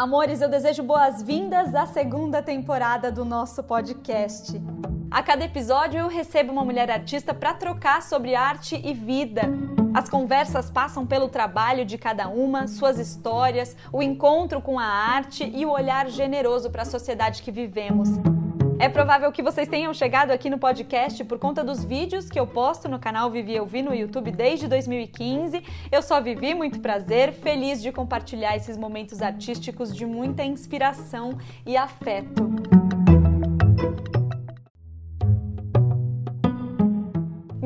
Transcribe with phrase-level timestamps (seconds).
[0.00, 4.58] Amores, eu desejo boas-vindas à segunda temporada do nosso podcast.
[5.10, 9.42] A cada episódio eu recebo uma mulher artista para trocar sobre arte e vida.
[9.92, 15.44] As conversas passam pelo trabalho de cada uma, suas histórias, o encontro com a arte
[15.54, 18.08] e o olhar generoso para a sociedade que vivemos.
[18.80, 22.46] É provável que vocês tenham chegado aqui no podcast por conta dos vídeos que eu
[22.46, 25.62] posto no canal Vivi Eu Vi no YouTube desde 2015.
[25.92, 31.36] Eu só Vivi, muito prazer, feliz de compartilhar esses momentos artísticos de muita inspiração
[31.66, 32.99] e afeto.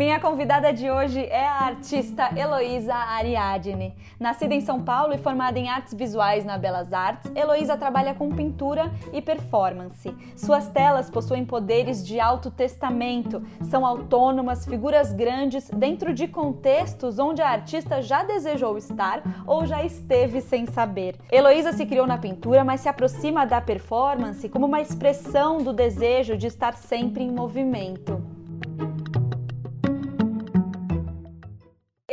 [0.04, 3.94] Minha convidada de hoje é a artista Heloísa Ariadne.
[4.20, 8.28] Nascida em São Paulo e formada em artes visuais na Belas Artes, Heloísa trabalha com
[8.28, 10.14] pintura e performance.
[10.36, 17.48] Suas telas possuem poderes de autotestamento, são autônomas, figuras grandes dentro de contextos onde a
[17.48, 21.16] artista já desejou estar ou já esteve sem saber.
[21.32, 26.36] Heloísa se criou na pintura, mas se aproxima da performance como uma expressão do desejo
[26.36, 28.33] de estar sempre em movimento.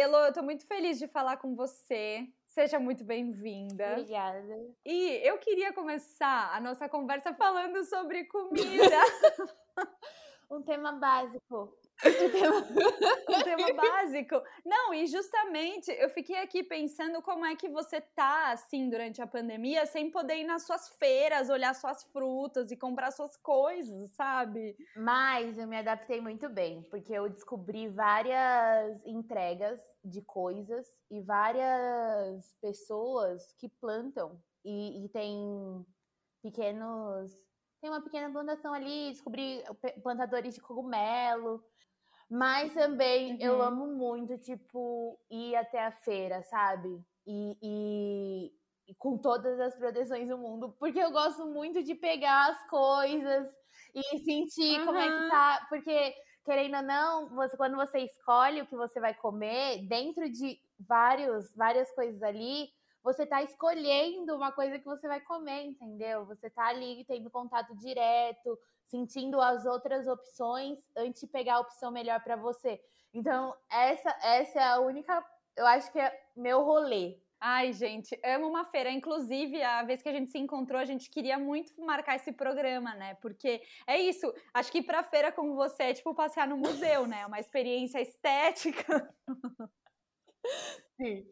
[0.01, 2.27] Elo, eu tô muito feliz de falar com você.
[2.47, 3.91] Seja muito bem-vinda.
[3.91, 4.73] Obrigada.
[4.83, 8.97] E eu queria começar a nossa conversa falando sobre comida.
[10.51, 11.73] um tema básico.
[12.03, 14.41] um tema básico.
[14.65, 19.27] Não, e justamente eu fiquei aqui pensando como é que você tá assim durante a
[19.27, 24.75] pandemia, sem poder ir nas suas feiras, olhar suas frutas e comprar suas coisas, sabe?
[24.95, 32.53] Mas eu me adaptei muito bem, porque eu descobri várias entregas de coisas e várias
[32.61, 35.85] pessoas que plantam e, e tem
[36.41, 37.31] pequenos
[37.81, 39.63] tem uma pequena plantação ali, descobri
[40.03, 41.63] plantadores de cogumelo.
[42.29, 43.37] Mas também uhum.
[43.41, 47.03] eu amo muito, tipo, ir até a feira, sabe?
[47.27, 48.53] E, e,
[48.87, 53.53] e, com todas as proteções do mundo, porque eu gosto muito de pegar as coisas
[53.93, 54.85] e sentir uhum.
[54.85, 55.65] como é que tá.
[55.67, 56.15] Porque,
[56.45, 61.53] querendo ou não, você, quando você escolhe o que você vai comer, dentro de vários,
[61.53, 62.69] várias coisas ali,
[63.03, 66.25] você tá escolhendo uma coisa que você vai comer, entendeu?
[66.25, 68.57] Você tá ali tendo contato direto,
[68.87, 72.79] sentindo as outras opções antes de pegar a opção melhor para você.
[73.13, 75.23] Então, essa, essa é a única,
[75.55, 77.17] eu acho que é meu rolê.
[77.43, 78.91] Ai, gente, amo uma feira.
[78.91, 82.93] Inclusive, a vez que a gente se encontrou, a gente queria muito marcar esse programa,
[82.93, 83.15] né?
[83.15, 84.31] Porque é isso.
[84.53, 87.25] Acho que pra feira como você é tipo passear no museu, né?
[87.25, 89.11] Uma experiência estética.
[90.97, 91.25] Sim.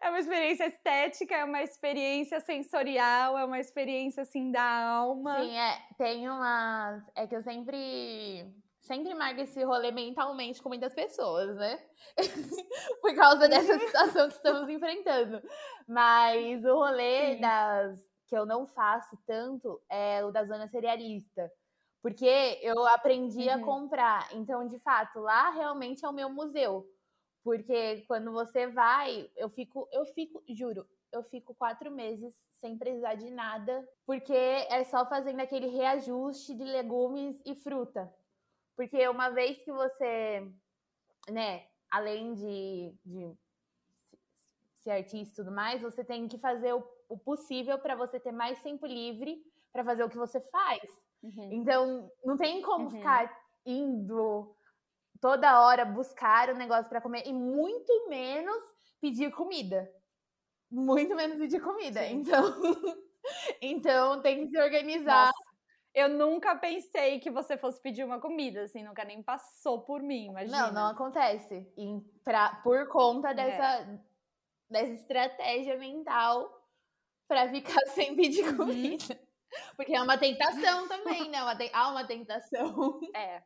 [0.00, 5.40] É uma experiência estética, é uma experiência sensorial, é uma experiência assim da alma.
[5.40, 5.78] Sim, é.
[5.96, 7.04] Tem uma.
[7.14, 8.46] É que eu sempre.
[8.80, 11.76] Sempre marco esse rolê mentalmente com muitas pessoas, né?
[13.02, 15.42] Por causa dessa situação que estamos enfrentando.
[15.88, 17.40] Mas o rolê Sim.
[17.40, 21.50] das que eu não faço tanto é o da zona cerealista.
[22.02, 23.54] Porque eu aprendi uhum.
[23.54, 24.28] a comprar.
[24.32, 26.86] Então, de fato, lá realmente é o meu museu.
[27.46, 33.14] Porque quando você vai, eu fico, eu fico, juro, eu fico quatro meses sem precisar
[33.14, 38.12] de nada, porque é só fazendo aquele reajuste de legumes e fruta.
[38.74, 40.44] Porque uma vez que você,
[41.30, 43.32] né, além de, de
[44.78, 48.32] ser artista e tudo mais, você tem que fazer o, o possível para você ter
[48.32, 49.40] mais tempo livre
[49.72, 50.82] para fazer o que você faz.
[51.22, 51.52] Uhum.
[51.52, 52.90] Então, não tem como uhum.
[52.90, 53.32] ficar
[53.64, 54.55] indo
[55.26, 58.62] toda hora buscar um negócio para comer e muito menos
[59.00, 59.92] pedir comida.
[60.70, 62.00] Muito menos pedir comida.
[62.00, 62.20] Sim.
[62.20, 62.44] Então,
[63.60, 65.26] então tem que se organizar.
[65.26, 65.56] Nossa,
[65.92, 70.26] eu nunca pensei que você fosse pedir uma comida, assim, nunca nem passou por mim,
[70.26, 70.68] imagina.
[70.68, 71.68] Não, não acontece.
[71.76, 73.34] E pra, por conta é.
[73.34, 73.98] dessa, é.
[74.70, 76.48] dessa estratégia mental
[77.26, 78.58] para ficar sem pedir uhum.
[78.58, 79.20] comida.
[79.74, 81.42] Porque é uma tentação também, né?
[81.42, 83.00] Uma, há uma tentação.
[83.12, 83.42] É.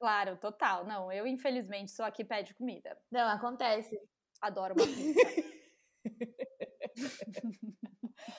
[0.00, 0.84] Claro, total.
[0.86, 2.98] Não, eu infelizmente sou aqui pede comida.
[3.10, 3.98] Não, acontece.
[4.40, 5.30] Adoro uma pizza.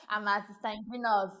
[0.08, 1.32] a massa está entre nós.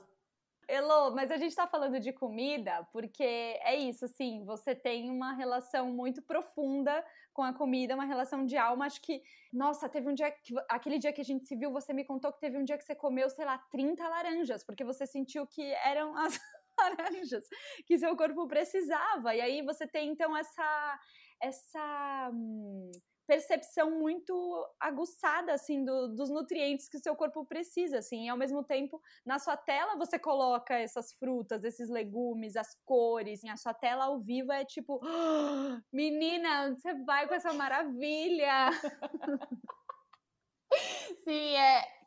[0.68, 5.34] Elô, mas a gente está falando de comida porque é isso, assim, você tem uma
[5.34, 7.04] relação muito profunda
[7.34, 8.86] com a comida, uma relação de alma.
[8.86, 11.92] Acho que, nossa, teve um dia que, aquele dia que a gente se viu, você
[11.92, 15.06] me contou que teve um dia que você comeu, sei lá, 30 laranjas, porque você
[15.06, 16.38] sentiu que eram as
[16.82, 17.44] laranjas
[17.86, 19.34] que seu corpo precisava.
[19.34, 20.98] E aí você tem então essa
[21.40, 22.90] essa hum,
[23.26, 24.32] percepção muito
[24.78, 28.26] aguçada assim do, dos nutrientes que o seu corpo precisa assim.
[28.26, 33.42] E ao mesmo tempo na sua tela você coloca essas frutas esses legumes as cores.
[33.42, 38.70] E a sua tela ao vivo é tipo oh, menina você vai com essa maravilha.
[41.24, 42.01] Sim é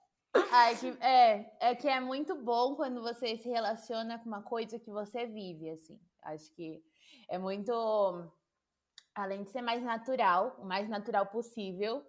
[0.52, 4.78] Ai, que, é, é que é muito bom quando você se relaciona com uma coisa
[4.80, 6.00] que você vive, assim.
[6.24, 6.84] Acho que
[7.30, 7.72] é muito.
[9.14, 12.06] Além de ser mais natural, o mais natural possível,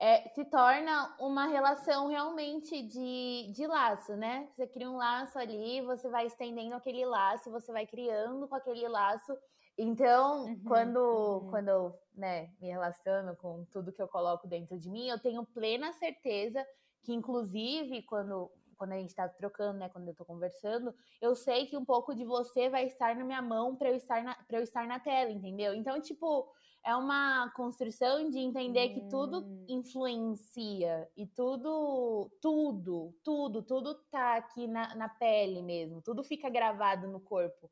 [0.00, 4.48] é, se torna uma relação realmente de, de laço, né?
[4.54, 8.86] Você cria um laço ali, você vai estendendo aquele laço, você vai criando com aquele
[8.86, 9.36] laço.
[9.76, 11.50] Então, uhum, quando, uhum.
[11.50, 15.46] quando eu né, me relaciono com tudo que eu coloco dentro de mim, eu tenho
[15.46, 16.64] plena certeza
[17.02, 21.66] que, inclusive, quando, quando a gente está trocando, né, quando eu estou conversando, eu sei
[21.66, 24.62] que um pouco de você vai estar na minha mão para eu estar na, eu
[24.62, 25.74] estar na tela, entendeu?
[25.74, 26.48] Então, tipo,
[26.84, 28.94] é uma construção de entender hum.
[28.94, 29.66] que tudo hum.
[29.68, 37.06] influencia e tudo, tudo, tudo, tudo tá aqui na, na pele mesmo, tudo fica gravado
[37.08, 37.70] no corpo.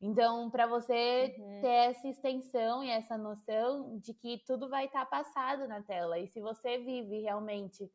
[0.00, 1.60] Então, para você uhum.
[1.60, 6.18] ter essa extensão e essa noção de que tudo vai estar tá passado na tela,
[6.18, 7.88] e se você vive realmente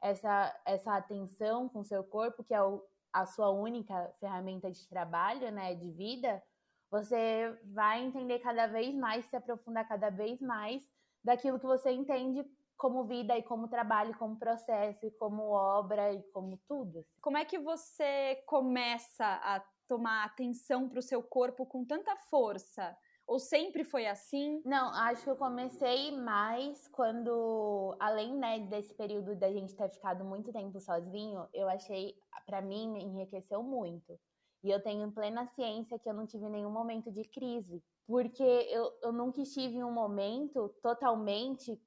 [0.00, 2.82] essa, essa atenção com seu corpo, que é o,
[3.12, 6.42] a sua única ferramenta de trabalho, né, de vida,
[6.90, 10.82] você vai entender cada vez mais, se aprofundar cada vez mais
[11.22, 12.44] daquilo que você entende
[12.76, 17.06] como vida e como trabalho, como processo e como obra e como tudo.
[17.20, 22.96] Como é que você começa a tomar atenção para o seu corpo com tanta força?
[23.30, 24.60] Ou sempre foi assim?
[24.64, 30.24] Não, acho que eu comecei mais quando, além né, desse período da gente ter ficado
[30.24, 34.18] muito tempo sozinho, eu achei, para mim, me enriqueceu muito.
[34.64, 38.92] E eu tenho plena ciência que eu não tive nenhum momento de crise, porque eu,
[39.00, 41.80] eu nunca estive em um momento totalmente,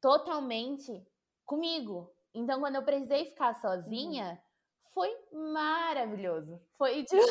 [0.00, 1.06] totalmente
[1.44, 2.10] comigo.
[2.32, 4.90] Então, quando eu precisei ficar sozinha, uhum.
[4.94, 5.14] foi
[5.52, 6.58] maravilhoso.
[6.78, 7.22] Foi, tipo,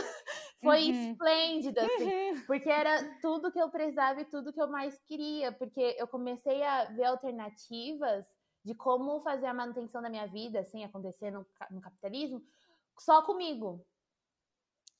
[0.61, 1.11] foi uhum.
[1.11, 2.41] esplêndido, assim, uhum.
[2.47, 6.63] porque era tudo que eu precisava e tudo que eu mais queria, porque eu comecei
[6.63, 8.25] a ver alternativas
[8.65, 12.41] de como fazer a manutenção da minha vida, assim, acontecer no, no capitalismo,
[12.99, 13.85] só comigo.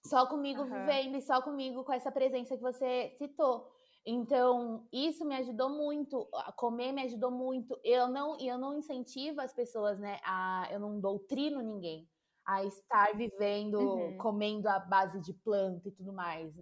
[0.06, 0.70] Só comigo uhum.
[0.70, 3.70] vivendo e só comigo com essa presença que você citou.
[4.06, 7.78] Então, isso me ajudou muito, a comer me ajudou muito.
[7.84, 12.08] Eu não, eu não incentivo as pessoas, né, a eu não doutrino ninguém
[12.48, 14.18] a estar vivendo, uhum.
[14.18, 16.56] comendo a base de planta e tudo mais.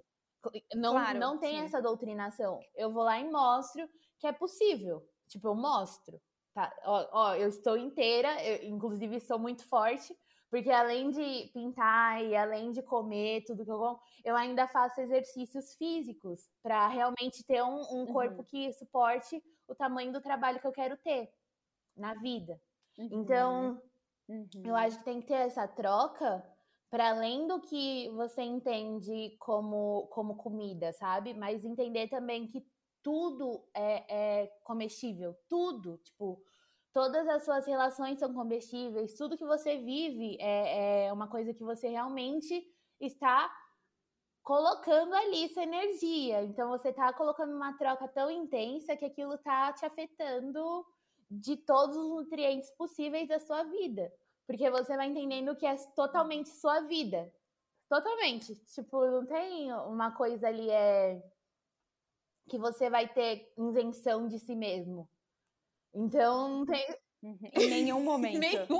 [0.73, 1.65] Não, claro, não tem sim.
[1.65, 2.59] essa doutrinação.
[2.75, 3.87] Eu vou lá e mostro
[4.19, 5.07] que é possível.
[5.27, 6.19] Tipo, eu mostro.
[6.55, 6.73] Tá?
[6.85, 10.15] Ó, ó eu estou inteira, eu, inclusive sou muito forte,
[10.49, 15.01] porque além de pintar e além de comer tudo que eu como, eu ainda faço
[15.01, 18.43] exercícios físicos para realmente ter um, um corpo uhum.
[18.43, 21.29] que suporte o tamanho do trabalho que eu quero ter
[21.95, 22.59] na vida.
[22.97, 23.09] Uhum.
[23.11, 23.81] Então,
[24.27, 24.49] uhum.
[24.63, 26.43] eu acho que tem que ter essa troca
[26.89, 31.33] para além do que você entende como, como comida, sabe?
[31.33, 32.65] Mas entender também que
[33.03, 35.97] tudo é, é comestível, tudo.
[35.97, 36.41] Tipo,
[36.93, 41.63] todas as suas relações são comestíveis, tudo que você vive é, é uma coisa que
[41.63, 42.65] você realmente
[42.99, 43.53] está
[44.41, 46.43] colocando ali sua energia.
[46.43, 50.85] Então você está colocando uma troca tão intensa que aquilo está te afetando
[51.29, 54.11] de todos os nutrientes possíveis da sua vida.
[54.47, 57.31] Porque você vai entendendo que é totalmente sua vida.
[57.89, 58.55] Totalmente.
[58.73, 61.21] Tipo, não tem uma coisa ali é
[62.47, 65.09] que você vai ter invenção de si mesmo.
[65.93, 66.85] Então não tem.
[67.23, 67.39] Uhum.
[67.53, 68.39] Em nenhum momento.
[68.39, 68.79] nenhum...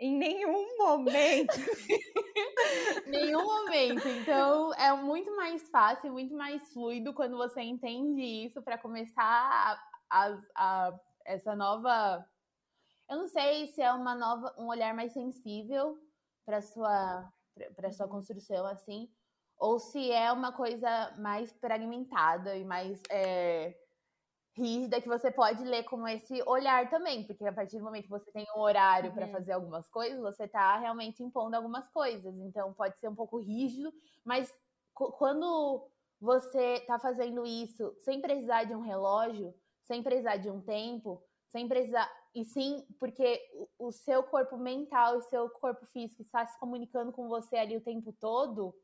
[0.00, 1.54] Em nenhum momento.
[3.06, 4.08] nenhum momento.
[4.08, 9.78] Então é muito mais fácil, muito mais fluido quando você entende isso para começar a,
[10.10, 12.26] a, a, essa nova.
[13.08, 15.98] Eu não sei se é uma nova, um olhar mais sensível
[16.44, 17.32] para sua
[17.76, 19.10] para sua construção assim,
[19.58, 23.76] ou se é uma coisa mais fragmentada e mais é,
[24.56, 28.10] rígida que você pode ler como esse olhar também, porque a partir do momento que
[28.10, 29.14] você tem um horário uhum.
[29.14, 32.34] para fazer algumas coisas, você está realmente impondo algumas coisas.
[32.40, 33.92] Então pode ser um pouco rígido,
[34.24, 34.52] mas
[34.94, 35.88] quando
[36.20, 41.68] você está fazendo isso sem precisar de um relógio, sem precisar de um tempo, sem
[41.68, 43.40] precisar e sim porque
[43.78, 47.76] o, o seu corpo mental e seu corpo físico está se comunicando com você ali
[47.76, 48.74] o tempo todo,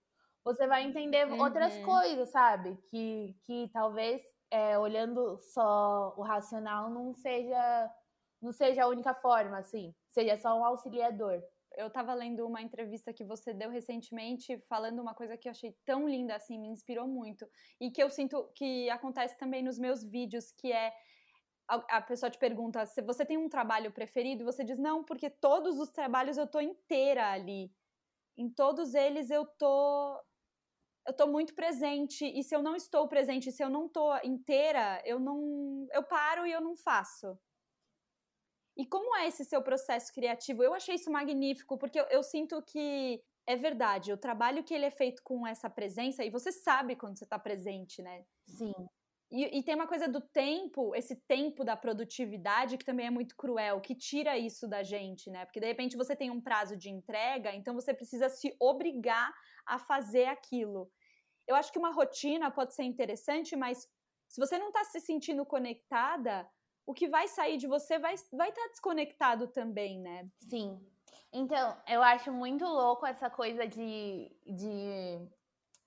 [0.45, 1.41] você vai entender uhum.
[1.41, 2.77] outras coisas, sabe?
[2.91, 7.91] Que, que talvez é, olhando só o racional não seja
[8.41, 11.43] não seja a única forma, assim, seja só um auxiliador.
[11.77, 15.77] Eu estava lendo uma entrevista que você deu recentemente, falando uma coisa que eu achei
[15.85, 17.49] tão linda, assim, me inspirou muito.
[17.81, 20.93] E que eu sinto que acontece também nos meus vídeos, que é
[21.69, 25.79] a, pessoa te pergunta se você tem um trabalho preferido, você diz não, porque todos
[25.79, 27.71] os trabalhos eu tô inteira ali.
[28.37, 30.19] Em todos eles eu tô
[31.07, 35.03] eu tô muito presente e se eu não estou presente, se eu não tô inteira,
[35.05, 37.39] eu não eu paro e eu não faço.
[38.79, 40.63] E como é esse seu processo criativo?
[40.63, 44.85] Eu achei isso magnífico, porque eu, eu sinto que é verdade, o trabalho que ele
[44.85, 48.25] é feito com essa presença, e você sabe quando você está presente, né?
[48.47, 48.75] Sim.
[49.31, 53.35] E, e, tem uma coisa do tempo, esse tempo da produtividade, que também é muito
[53.37, 55.45] cruel, que tira isso da gente, né?
[55.45, 59.35] Porque de repente você tem um prazo de entrega, então você precisa se obrigar
[59.67, 60.91] a fazer aquilo.
[61.47, 63.89] Eu acho que uma rotina pode ser interessante, mas
[64.29, 66.47] se você não está se sentindo conectada,
[66.89, 70.27] o que vai sair de você vai estar vai tá desconectado também, né?
[70.41, 70.81] Sim.
[71.31, 75.29] Então, eu acho muito louco essa coisa de, de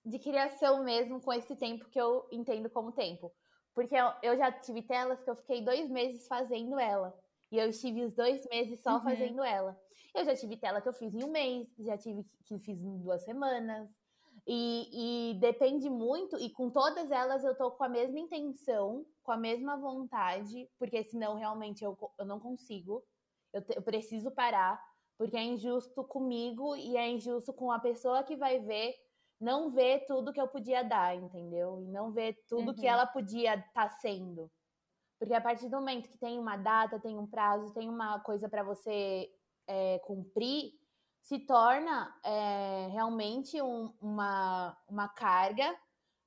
[0.06, 3.32] de criação mesmo com esse tempo que eu entendo como tempo.
[3.74, 7.18] Porque eu, eu já tive telas que eu fiquei dois meses fazendo ela.
[7.52, 9.02] E eu estive os dois meses só uhum.
[9.02, 9.80] fazendo ela.
[10.14, 12.98] Eu já tive tela que eu fiz em um mês, já tive que fiz em
[12.98, 13.90] duas semanas.
[14.48, 19.32] E, e, depende muito, e com todas elas eu tô com a mesma intenção, com
[19.32, 23.04] a mesma vontade, porque senão realmente eu, eu não consigo.
[23.54, 24.82] Eu, te, eu preciso parar,
[25.18, 28.96] porque é injusto comigo e é injusto com a pessoa que vai ver
[29.42, 31.82] não ver tudo que eu podia dar, entendeu?
[31.82, 32.76] E não ver tudo uhum.
[32.76, 34.52] que ela podia estar tá sendo.
[35.20, 38.48] Porque a partir do momento que tem uma data, tem um prazo, tem uma coisa
[38.48, 39.28] para você
[39.68, 40.74] é, cumprir,
[41.22, 45.76] se torna é, realmente um, uma, uma carga,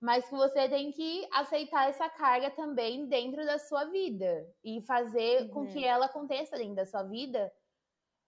[0.00, 5.42] mas que você tem que aceitar essa carga também dentro da sua vida e fazer
[5.42, 5.48] uhum.
[5.48, 5.84] com que uhum.
[5.84, 7.52] ela aconteça dentro da sua vida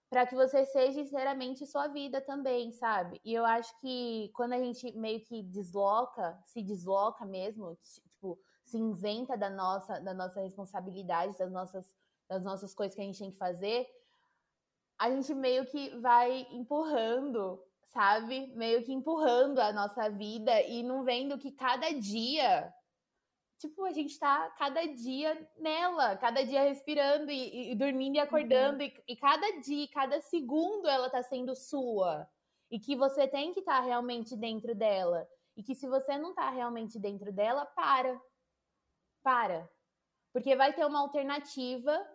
[0.09, 3.19] para que você seja inteiramente sua vida também, sabe?
[3.23, 7.77] E eu acho que quando a gente meio que desloca, se desloca mesmo,
[8.09, 11.95] tipo, se isenta da nossa, da nossa responsabilidade, das nossas,
[12.27, 13.85] das nossas coisas que a gente tem que fazer,
[14.97, 18.47] a gente meio que vai empurrando, sabe?
[18.55, 22.73] Meio que empurrando a nossa vida e não vendo que cada dia
[23.57, 28.83] tipo, a gente tá cada dia nela, cada dia respirando e, e dormindo e acordando,
[28.83, 28.89] uhum.
[28.89, 32.27] e, e, cada dia, cada segundo ela tá sendo sua.
[32.69, 35.27] E que você tem que estar tá realmente dentro dela.
[35.55, 38.21] E que se você não tá realmente dentro dela, para.
[39.23, 39.69] Para.
[40.33, 42.05] Porque vai ter uma alternativa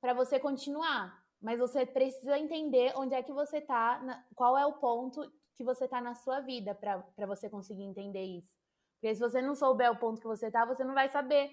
[0.00, 1.19] para você continuar.
[1.40, 5.64] Mas você precisa entender onde é que você tá, na, qual é o ponto que
[5.64, 8.50] você tá na sua vida para você conseguir entender isso.
[8.94, 11.50] Porque se você não souber o ponto que você tá, você não vai saber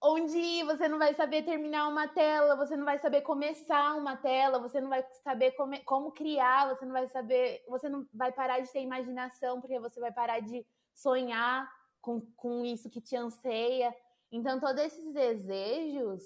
[0.00, 4.16] onde ir, você não vai saber terminar uma tela, você não vai saber começar uma
[4.16, 8.30] tela, você não vai saber como, como criar, você não vai saber, você não vai
[8.32, 11.68] parar de ter imaginação, porque você vai parar de sonhar
[12.00, 13.94] com, com isso que te anseia.
[14.30, 16.22] Então, todos esses desejos,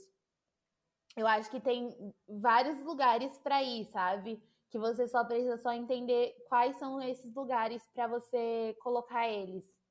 [1.16, 4.42] eu acho que tem vários lugares para ir, sabe?
[4.70, 9.82] Que você só precisa só entender quais são esses lugares para você colocar eles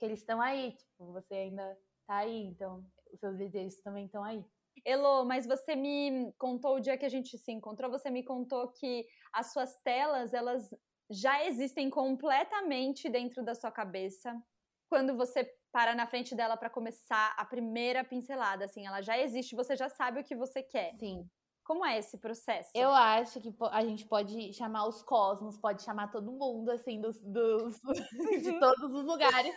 [0.00, 2.82] que eles estão aí, tipo, você ainda tá aí, então
[3.12, 4.42] os seus desejos também estão aí.
[4.82, 8.68] Elo, mas você me contou o dia que a gente se encontrou, você me contou
[8.68, 10.74] que as suas telas, elas
[11.10, 14.34] já existem completamente dentro da sua cabeça.
[14.88, 19.54] Quando você para na frente dela para começar a primeira pincelada, assim, ela já existe,
[19.54, 20.92] você já sabe o que você quer.
[20.92, 21.28] Sim.
[21.62, 22.70] Como é esse processo?
[22.74, 27.20] Eu acho que a gente pode chamar os cosmos, pode chamar todo mundo, assim, dos,
[27.22, 27.80] dos
[28.42, 29.54] de todos os lugares,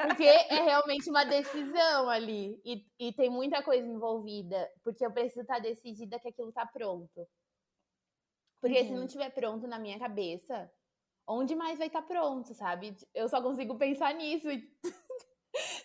[0.00, 2.60] porque é realmente uma decisão ali.
[2.64, 7.28] E, e tem muita coisa envolvida, porque eu preciso estar decidida que aquilo está pronto.
[8.60, 8.86] Porque uhum.
[8.86, 10.68] se não estiver pronto na minha cabeça,
[11.28, 12.96] onde mais vai estar tá pronto, sabe?
[13.14, 14.48] Eu só consigo pensar nisso.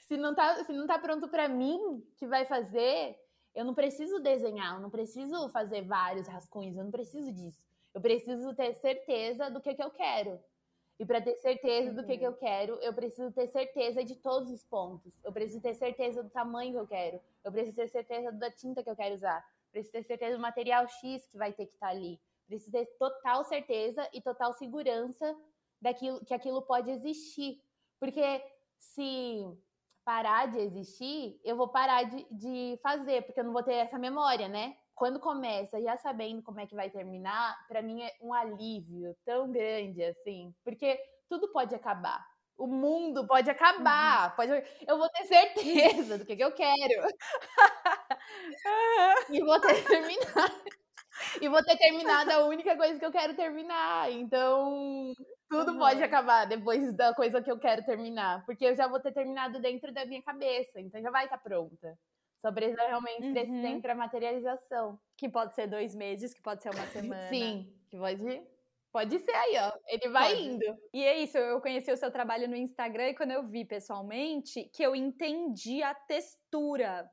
[0.07, 3.19] Se não tá, se não tá pronto para mim, que vai fazer,
[3.53, 7.61] eu não preciso desenhar, eu não preciso fazer vários rascunhos, eu não preciso disso.
[7.93, 10.39] Eu preciso ter certeza do que, que eu quero.
[10.97, 12.37] E para ter certeza do que, que eu uhum.
[12.37, 15.13] quero, eu preciso ter certeza de todos os pontos.
[15.23, 17.19] Eu preciso ter certeza do tamanho que eu quero.
[17.43, 19.39] Eu preciso ter certeza da tinta que eu quero usar.
[19.39, 22.13] Eu preciso ter certeza do material X que vai ter que estar tá ali.
[22.13, 25.35] Eu preciso ter total certeza e total segurança
[25.81, 27.61] daquilo que aquilo pode existir.
[27.99, 28.41] Porque
[28.79, 29.45] se
[30.07, 33.99] parar de existir, eu vou parar de, de fazer, porque eu não vou ter essa
[33.99, 34.77] memória, né?
[34.95, 39.51] Quando começa, já sabendo como é que vai terminar, para mim é um alívio tão
[39.51, 40.97] grande assim, porque
[41.27, 42.25] tudo pode acabar.
[42.57, 44.35] O mundo pode acabar, uhum.
[44.37, 44.51] pode,
[44.87, 47.09] eu vou ter certeza do que, que eu quero.
[49.29, 50.86] e vou ter terminado.
[51.41, 54.11] E vou ter terminado a única coisa que eu quero terminar.
[54.11, 55.13] Então,
[55.49, 55.79] tudo uhum.
[55.79, 59.59] pode acabar depois da coisa que eu quero terminar, porque eu já vou ter terminado
[59.59, 61.97] dentro da minha cabeça, então já vai estar tá pronta.
[62.39, 63.33] Só precisa realmente uhum.
[63.33, 64.99] desse tempo para materialização.
[65.17, 67.29] Que pode ser dois meses, que pode ser uma semana.
[67.29, 68.43] Sim, que pode,
[68.91, 69.71] pode ser aí, ó.
[69.87, 70.47] Ele vai pode.
[70.47, 70.77] indo.
[70.93, 74.65] E é isso, eu conheci o seu trabalho no Instagram e quando eu vi pessoalmente,
[74.73, 77.09] que eu entendi a textura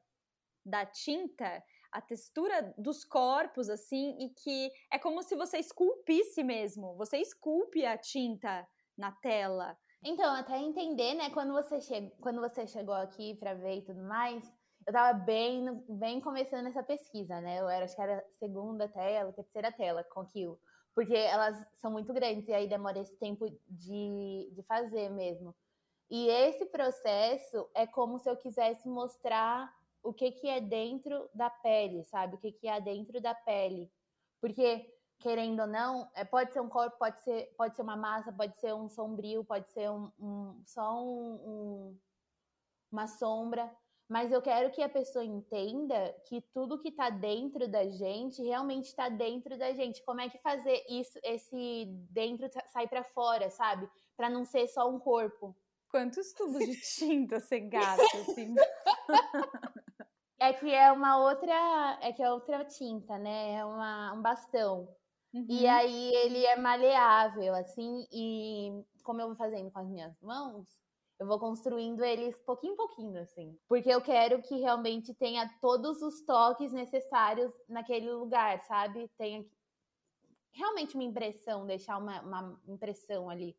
[0.64, 1.62] da tinta,
[1.94, 6.96] a textura dos corpos, assim, e que é como se você esculpisse mesmo.
[6.96, 8.66] Você esculpe a tinta
[8.98, 9.78] na tela.
[10.02, 12.12] Então, até entender, né, quando você, che...
[12.20, 14.44] quando você chegou aqui para ver e tudo mais,
[14.84, 17.60] eu tava bem, bem começando essa pesquisa, né?
[17.60, 20.60] Eu era, acho que era segunda tela, terceira tela com aquilo.
[20.96, 25.54] Porque elas são muito grandes e aí demora esse tempo de, de fazer mesmo.
[26.10, 29.72] E esse processo é como se eu quisesse mostrar
[30.04, 32.34] o que, que é dentro da pele, sabe?
[32.34, 33.90] O que, que é dentro da pele.
[34.40, 34.86] Porque,
[35.18, 38.56] querendo ou não, é, pode ser um corpo, pode ser, pode ser uma massa, pode
[38.60, 41.98] ser um sombrio, pode ser um, um só um, um,
[42.92, 43.74] uma sombra.
[44.06, 48.84] Mas eu quero que a pessoa entenda que tudo que está dentro da gente realmente
[48.84, 50.02] está dentro da gente.
[50.04, 53.88] Como é que fazer isso, esse dentro sair para fora, sabe?
[54.14, 55.56] Para não ser só um corpo.
[55.88, 58.54] Quantos tubos de tinta você gasta, assim?
[60.38, 63.54] é que é uma outra, é que é outra tinta, né?
[63.54, 64.88] É uma, um bastão.
[65.32, 65.46] Uhum.
[65.48, 70.68] E aí ele é maleável, assim, e como eu vou fazendo com as minhas mãos,
[71.18, 73.58] eu vou construindo eles pouquinho em pouquinho, assim.
[73.68, 79.08] Porque eu quero que realmente tenha todos os toques necessários naquele lugar, sabe?
[79.16, 79.44] Tenha
[80.52, 83.56] realmente uma impressão, deixar uma, uma impressão ali.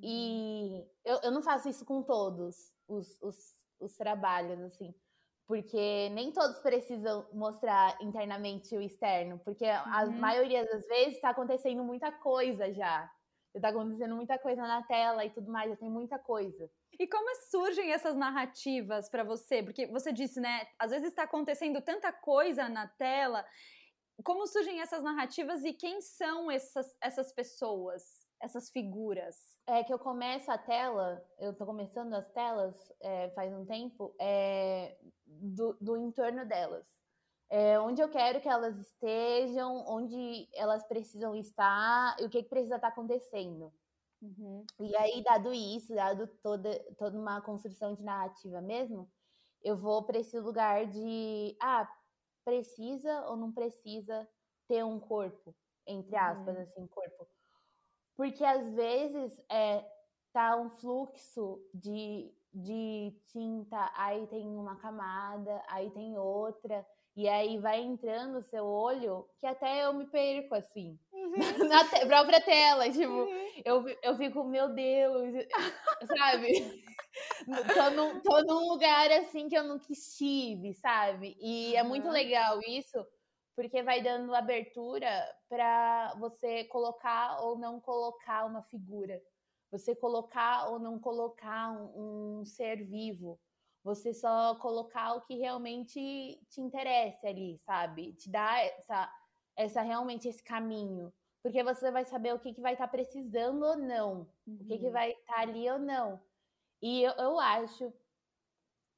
[0.00, 4.94] E eu, eu não faço isso com todos os, os, os trabalhos, assim
[5.48, 9.94] porque nem todos precisam mostrar internamente o externo, porque uhum.
[9.94, 13.10] a maioria das vezes está acontecendo muita coisa já.
[13.54, 16.70] Está acontecendo muita coisa na tela e tudo mais, já tem muita coisa.
[17.00, 19.62] E como surgem essas narrativas para você?
[19.62, 20.66] Porque você disse, né?
[20.78, 23.42] Às vezes está acontecendo tanta coisa na tela.
[24.22, 28.17] Como surgem essas narrativas e quem são essas, essas pessoas?
[28.40, 29.36] Essas figuras?
[29.66, 34.14] É que eu começo a tela, eu tô começando as telas é, faz um tempo,
[34.20, 36.86] é, do, do entorno delas.
[37.50, 42.48] É, onde eu quero que elas estejam, onde elas precisam estar e o que, que
[42.48, 43.72] precisa estar acontecendo.
[44.20, 44.66] Uhum.
[44.80, 49.10] E aí, dado isso, dado toda, toda uma construção de narrativa mesmo,
[49.62, 51.88] eu vou para esse lugar de, ah,
[52.44, 54.28] precisa ou não precisa
[54.68, 55.54] ter um corpo,
[55.86, 56.62] entre aspas, uhum.
[56.62, 57.28] assim, corpo.
[58.18, 59.84] Porque às vezes é,
[60.32, 67.58] tá um fluxo de, de tinta, aí tem uma camada, aí tem outra, e aí
[67.58, 71.36] vai entrando o seu olho, que até eu me perco, assim, uhum.
[71.70, 73.52] na te própria tela, tipo, uhum.
[73.64, 75.46] eu, eu fico, meu Deus,
[76.18, 76.84] sabe?
[77.72, 81.36] tô, num, tô num lugar, assim, que eu nunca estive, sabe?
[81.40, 81.78] E uhum.
[81.78, 82.98] é muito legal isso,
[83.58, 85.08] porque vai dando abertura
[85.48, 89.20] para você colocar ou não colocar uma figura,
[89.68, 93.36] você colocar ou não colocar um, um, ser vivo,
[93.82, 98.12] você só colocar o que realmente te interessa ali, sabe?
[98.12, 99.12] Te dá essa,
[99.56, 103.64] essa realmente esse caminho, porque você vai saber o que, que vai estar tá precisando
[103.64, 104.58] ou não, uhum.
[104.60, 104.92] o que, que uhum.
[104.92, 106.22] vai estar tá ali ou não.
[106.80, 107.92] E eu, eu acho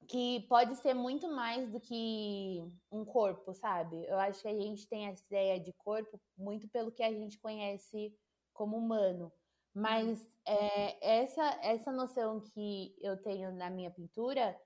[0.08, 4.04] que pode ser muito mais do que um corpo, sabe?
[4.06, 7.38] Eu acho que a gente tem essa ideia de corpo muito pelo que a gente
[7.38, 8.14] conhece
[8.52, 9.32] como humano.
[9.72, 14.58] Mas é, essa, essa noção que eu tenho na minha pintura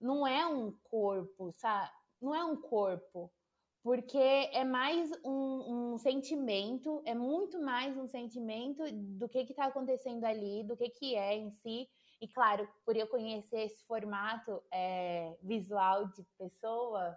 [0.00, 1.90] não é um corpo, sabe?
[2.20, 3.30] Não é um corpo,
[3.82, 10.24] porque é mais um, um sentimento, é muito mais um sentimento do que está acontecendo
[10.24, 11.88] ali, do que, que é em si
[12.20, 17.16] e claro, por eu conhecer esse formato é, visual de pessoa,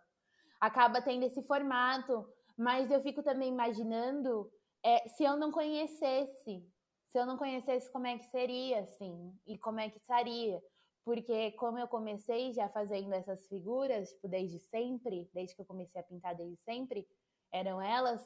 [0.59, 2.25] acaba tendo esse formato.
[2.57, 4.49] Mas eu fico também imaginando
[4.83, 6.65] é, se eu não conhecesse,
[7.07, 10.61] se eu não conhecesse como é que seria, assim, e como é que estaria.
[11.03, 15.99] Porque como eu comecei já fazendo essas figuras, tipo, desde sempre, desde que eu comecei
[15.99, 17.05] a pintar desde sempre,
[17.51, 18.25] eram elas,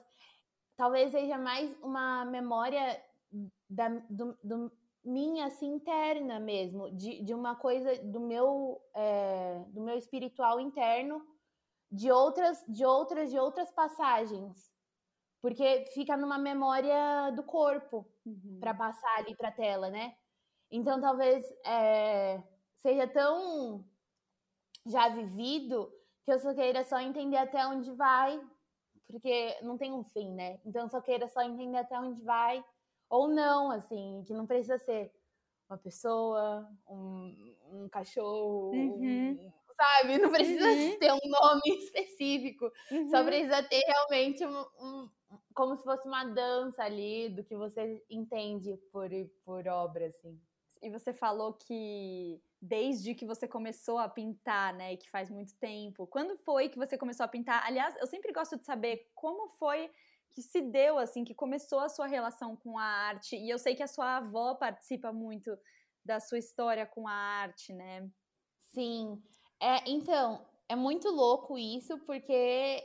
[0.76, 3.04] talvez seja mais uma memória
[3.68, 4.72] da, do, do,
[5.08, 11.26] minha assim interna mesmo, de, de uma coisa do meu é, do meu espiritual interno,
[11.90, 14.70] de outras de outras de outras passagens,
[15.42, 18.58] porque fica numa memória do corpo uhum.
[18.60, 20.14] para passar ali para tela, né?
[20.70, 22.44] Então talvez é,
[22.76, 23.86] seja tão
[24.86, 25.90] já vivido
[26.26, 28.42] que eu só queira só entender até onde vai,
[29.08, 30.60] porque não tem um fim, né?
[30.66, 32.62] Então eu só queira só entender até onde vai
[33.10, 35.12] ou não, assim, que não precisa ser
[35.70, 39.32] uma pessoa, um, um cachorro, uhum.
[39.32, 40.18] um, sabe?
[40.18, 41.00] Não precisa uhum.
[41.00, 43.10] ter um nome específico, uhum.
[43.10, 45.10] só precisa ter realmente um, um,
[45.54, 49.10] como se fosse uma dança ali do que você entende por,
[49.44, 50.40] por obra, assim.
[50.82, 54.96] E você falou que desde que você começou a pintar, né?
[54.96, 56.08] Que faz muito tempo.
[56.08, 57.66] Quando foi que você começou a pintar?
[57.66, 59.90] Aliás, eu sempre gosto de saber como foi
[60.32, 63.36] que se deu, assim, que começou a sua relação com a arte.
[63.36, 65.58] E eu sei que a sua avó participa muito
[66.06, 68.10] da sua história com a arte, né?
[68.74, 69.22] Sim.
[69.60, 72.84] É, então, é muito louco isso, porque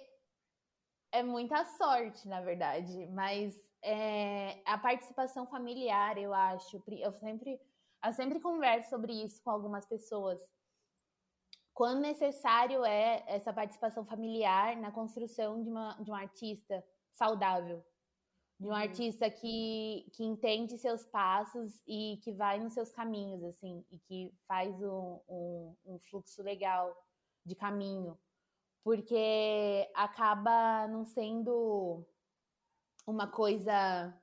[1.13, 3.07] é muita sorte, na verdade.
[3.09, 6.83] Mas é, a participação familiar, eu acho.
[6.89, 7.61] Eu sempre,
[8.05, 10.41] eu sempre converso sobre isso com algumas pessoas.
[11.75, 17.85] Quando necessário é essa participação familiar na construção de, uma, de um artista saudável,
[18.59, 18.77] de um uhum.
[18.77, 24.35] artista que, que entende seus passos e que vai nos seus caminhos, assim, e que
[24.47, 26.97] faz um, um, um fluxo legal
[27.45, 28.19] de caminho,
[28.85, 32.07] porque acaba não sendo
[33.07, 34.17] uma coisa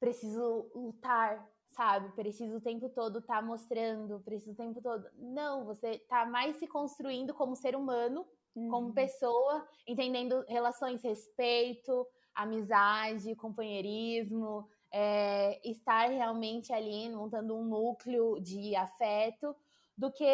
[0.00, 2.10] preciso lutar, sabe?
[2.12, 5.08] Preciso o tempo todo estar tá mostrando, preciso o tempo todo.
[5.16, 8.68] Não, você tá mais se construindo como ser humano, uhum.
[8.68, 18.74] como pessoa, entendendo relações, respeito, amizade, companheirismo, é, estar realmente ali montando um núcleo de
[18.76, 19.54] afeto,
[19.96, 20.24] do que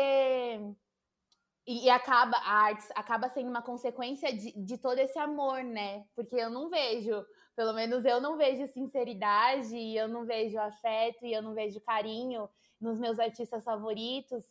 [1.66, 6.04] e, e, acaba a arte acaba sendo uma consequência de, de todo esse amor, né?
[6.14, 11.24] Porque eu não vejo, pelo menos eu não vejo sinceridade, e eu não vejo afeto,
[11.24, 12.48] e eu não vejo carinho
[12.80, 14.42] nos meus artistas favoritos,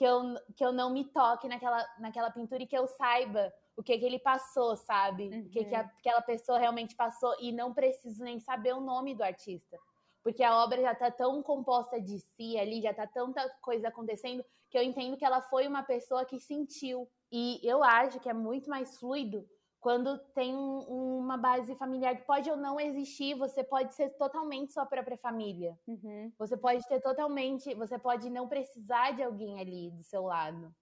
[0.00, 0.22] que eu,
[0.56, 4.04] que eu não me toque naquela, naquela pintura e que eu saiba o que, que
[4.06, 5.28] ele passou, sabe?
[5.28, 5.40] Uhum.
[5.40, 5.80] O que, que uhum.
[5.80, 9.78] aquela pessoa realmente passou, e não preciso nem saber o nome do artista.
[10.22, 14.42] Porque a obra já tá tão composta de si ali, já tá tanta coisa acontecendo,
[14.70, 17.06] que eu entendo que ela foi uma pessoa que sentiu.
[17.30, 19.46] E eu acho que é muito mais fluido
[19.80, 24.72] quando tem um, uma base familiar que pode ou não existir, você pode ser totalmente
[24.72, 25.78] sua própria família.
[25.86, 26.30] Uhum.
[26.38, 30.74] Você pode ter totalmente, você pode não precisar de alguém ali do seu lado.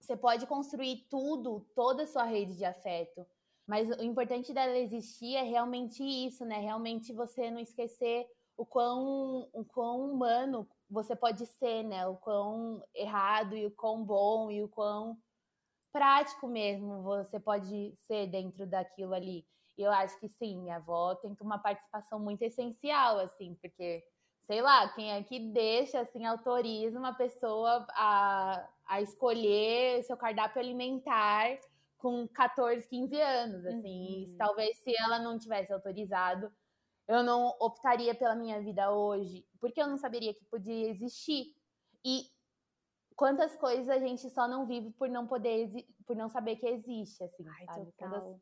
[0.00, 3.24] Você pode construir tudo, toda a sua rede de afeto.
[3.66, 6.58] Mas o importante dela existir é realmente isso, né?
[6.58, 12.04] Realmente você não esquecer o quão, o quão humano você pode ser, né?
[12.08, 15.16] O quão errado e o quão bom e o quão
[15.92, 19.44] prático mesmo você pode ser dentro daquilo ali.
[19.76, 24.04] Eu acho que sim, minha avó tem uma participação muito essencial, assim, porque,
[24.42, 30.60] sei lá, quem é que deixa, assim, autoriza uma pessoa a, a escolher seu cardápio
[30.60, 31.58] alimentar
[31.96, 34.26] com 14, 15 anos, assim.
[34.28, 34.36] Uhum.
[34.36, 36.52] Talvez se ela não tivesse autorizado,
[37.08, 41.54] eu não optaria pela minha vida hoje, porque eu não saberia que podia existir.
[42.04, 42.24] E
[43.20, 45.70] quantas coisas a gente só não vive por não poder,
[46.06, 47.92] por não saber que existe, assim, Ai, sabe?
[47.98, 48.40] Quantas...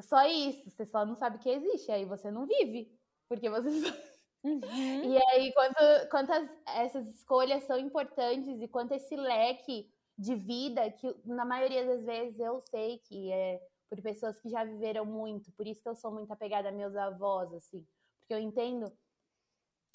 [0.00, 2.94] Só isso, você só não sabe que existe, aí você não vive,
[3.26, 3.70] porque você
[4.44, 5.12] Uhum.
[5.14, 11.14] E aí, quanto, quantas essas escolhas são importantes e quanto esse leque de vida, que
[11.24, 15.52] na maioria das vezes eu sei que é por pessoas que já viveram muito.
[15.52, 17.86] Por isso que eu sou muito apegada a meus avós, assim.
[18.18, 18.92] Porque eu entendo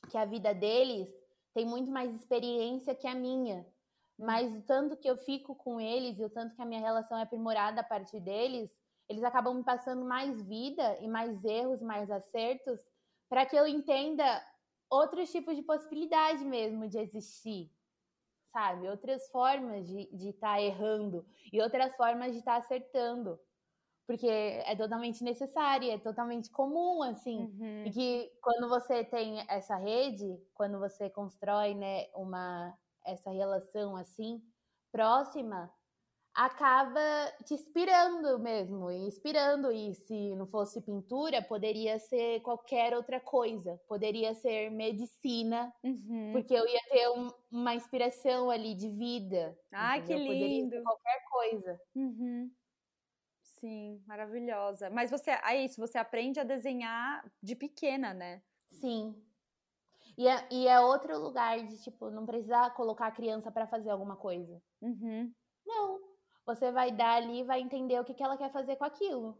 [0.09, 1.09] que a vida deles
[1.57, 3.65] tem muito mais experiência que a minha.
[4.15, 7.17] Mas o tanto que eu fico com eles e o tanto que a minha relação
[7.17, 8.69] é aprimorada a partir deles,
[9.09, 12.79] eles acabam me passando mais vida e mais erros, mais acertos,
[13.27, 14.23] para que eu entenda
[14.87, 17.71] outros tipos de possibilidade mesmo de existir,
[18.53, 18.87] sabe?
[18.87, 23.39] Outras formas de estar tá errando e outras formas de estar tá acertando
[24.07, 27.39] porque é totalmente necessária, é totalmente comum, assim.
[27.59, 27.83] Uhum.
[27.85, 32.73] E que quando você tem essa rede, quando você constrói, né, uma,
[33.05, 34.41] essa relação assim,
[34.93, 35.69] próxima,
[36.33, 37.01] acaba
[37.43, 39.71] te inspirando mesmo, e inspirando.
[39.71, 46.31] E se não fosse pintura, poderia ser qualquer outra coisa, poderia ser medicina, uhum.
[46.31, 49.57] porque eu ia ter um, uma inspiração ali de vida.
[49.97, 50.27] Entendeu?
[50.27, 50.81] que lindo!
[50.83, 51.81] qualquer coisa.
[51.93, 52.51] Uhum.
[53.59, 54.89] Sim, maravilhosa.
[54.89, 58.41] Mas você, é isso, você aprende a desenhar de pequena, né?
[58.69, 59.15] Sim.
[60.17, 63.89] E é, e é outro lugar de, tipo, não precisar colocar a criança para fazer
[63.89, 64.61] alguma coisa.
[64.81, 65.31] Uhum.
[65.65, 65.99] Não.
[66.45, 69.37] Você vai dar ali vai entender o que, que ela quer fazer com aquilo.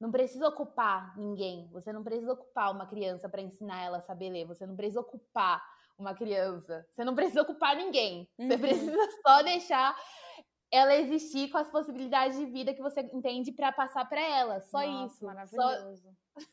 [0.00, 1.68] Não precisa ocupar ninguém.
[1.70, 4.46] Você não precisa ocupar uma criança para ensinar ela a saber ler.
[4.46, 5.62] Você não precisa ocupar
[5.96, 6.86] uma criança.
[6.90, 8.28] Você não precisa ocupar ninguém.
[8.38, 8.48] Uhum.
[8.48, 9.96] Você precisa só deixar
[10.72, 14.60] ela existir com as possibilidades de vida que você entende para passar para ela.
[14.62, 15.24] Só Nossa, isso.
[15.26, 16.16] Maravilhoso.
[16.34, 16.44] Só...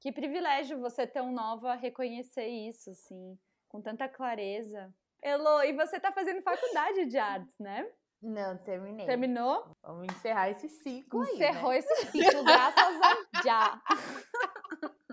[0.00, 4.94] Que privilégio você tão nova reconhecer isso, assim, com tanta clareza.
[5.20, 7.90] Elo, e você tá fazendo faculdade de artes, né?
[8.22, 9.06] Não, terminei.
[9.06, 9.76] Terminou?
[9.82, 11.84] Vamos encerrar esse ciclo Encerrou aí, né?
[11.84, 13.82] esse ciclo, graças a já.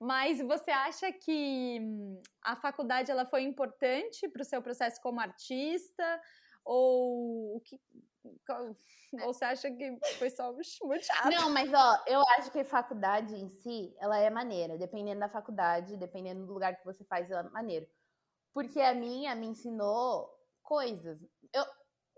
[0.00, 5.20] Mas você acha que hum, a faculdade ela foi importante para o seu processo como
[5.20, 6.20] artista?
[6.64, 7.78] Ou o que,
[9.22, 11.30] ou você acha que foi só muito chato?
[11.30, 14.78] Não, mas ó, eu acho que a faculdade em si, ela é maneira.
[14.78, 17.86] Dependendo da faculdade, dependendo do lugar que você faz, ela é maneira.
[18.52, 20.28] Porque a minha me ensinou
[20.62, 21.20] coisas.
[21.52, 21.64] Eu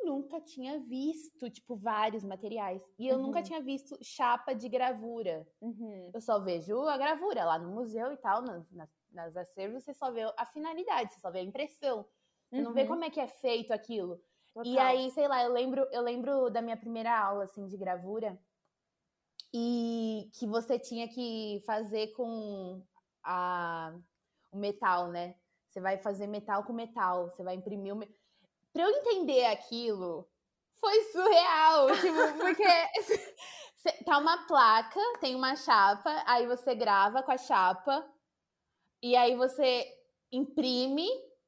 [0.04, 2.82] nunca tinha visto, tipo, vários materiais.
[2.98, 3.22] E eu uhum.
[3.24, 5.46] nunca tinha visto chapa de gravura.
[5.60, 6.10] Uhum.
[6.14, 9.94] Eu só vejo a gravura lá no museu e tal, nas, nas, nas acervos, você
[9.94, 12.06] só vê a finalidade, você só vê a impressão.
[12.48, 12.62] Você uhum.
[12.62, 12.88] não vê uhum.
[12.88, 14.22] como é que é feito aquilo.
[14.56, 14.72] Total.
[14.72, 18.40] E aí, sei lá, eu lembro, eu lembro da minha primeira aula assim de gravura
[19.52, 22.82] e que você tinha que fazer com
[23.22, 23.94] a,
[24.50, 25.34] o metal, né?
[25.68, 28.08] Você vai fazer metal com metal, você vai imprimir o me...
[28.72, 30.26] Para eu entender aquilo,
[30.72, 32.64] foi surreal, tipo, porque
[34.06, 38.10] tá uma placa, tem uma chapa, aí você grava com a chapa
[39.02, 39.86] e aí você
[40.32, 41.06] imprime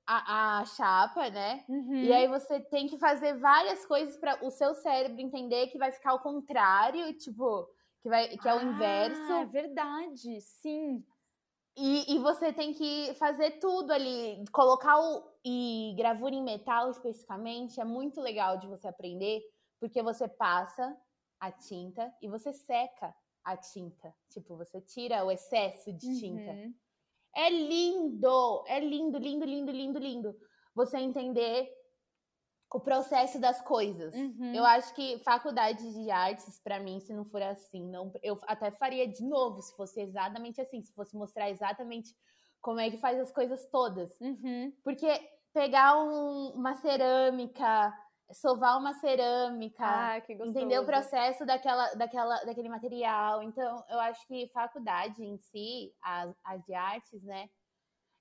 [0.09, 1.63] a, a chapa, né?
[1.69, 2.03] Uhum.
[2.03, 5.93] E aí você tem que fazer várias coisas para o seu cérebro entender que vai
[5.93, 7.69] ficar ao contrário, tipo,
[8.01, 9.33] que, vai, que é o ah, inverso.
[9.33, 11.05] É verdade, sim.
[11.77, 15.29] E, e você tem que fazer tudo ali, colocar o.
[15.45, 19.43] E gravura em metal especificamente é muito legal de você aprender,
[19.79, 20.97] porque você passa
[21.39, 24.15] a tinta e você seca a tinta.
[24.31, 26.51] Tipo, você tira o excesso de tinta.
[26.51, 26.75] Uhum.
[27.35, 30.37] É lindo, é lindo, lindo, lindo, lindo, lindo.
[30.75, 31.71] Você entender
[32.73, 34.15] o processo das coisas.
[34.15, 34.55] Uhum.
[34.55, 38.71] Eu acho que faculdade de artes, para mim, se não for assim, não, eu até
[38.71, 42.15] faria de novo, se fosse exatamente assim, se fosse mostrar exatamente
[42.61, 44.11] como é que faz as coisas todas.
[44.21, 44.73] Uhum.
[44.85, 45.09] Porque
[45.55, 47.93] pegar um, uma cerâmica,
[48.33, 53.43] sovar uma cerâmica, ah, entender o processo daquela, daquela, daquele material.
[53.43, 57.49] Então, eu acho que faculdade em si, a, a de artes, né,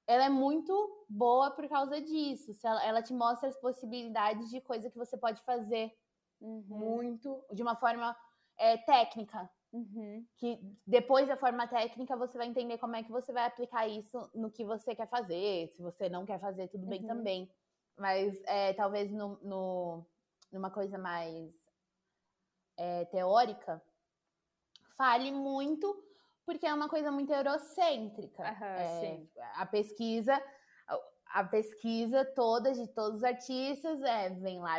[0.08, 2.56] ela é muito boa por causa disso.
[2.64, 5.92] Ela, ela te mostra as possibilidades de coisa que você pode fazer
[6.40, 6.64] uhum.
[6.70, 8.16] muito, de uma forma
[8.58, 9.50] é, técnica.
[9.74, 10.26] Uhum.
[10.38, 14.30] Que depois da forma técnica você vai entender como é que você vai aplicar isso
[14.34, 15.68] no que você quer fazer.
[15.68, 17.08] Se você não quer fazer, tudo bem uhum.
[17.08, 17.52] também
[17.98, 20.06] mas é, talvez no, no,
[20.52, 21.54] numa coisa mais
[22.78, 23.82] é, teórica,
[24.96, 26.04] fale muito,
[26.46, 28.44] porque é uma coisa muito eurocêntrica.
[28.44, 30.42] Uhum, é, a pesquisa,
[31.26, 34.78] a pesquisa toda de todos os artistas é, vem lá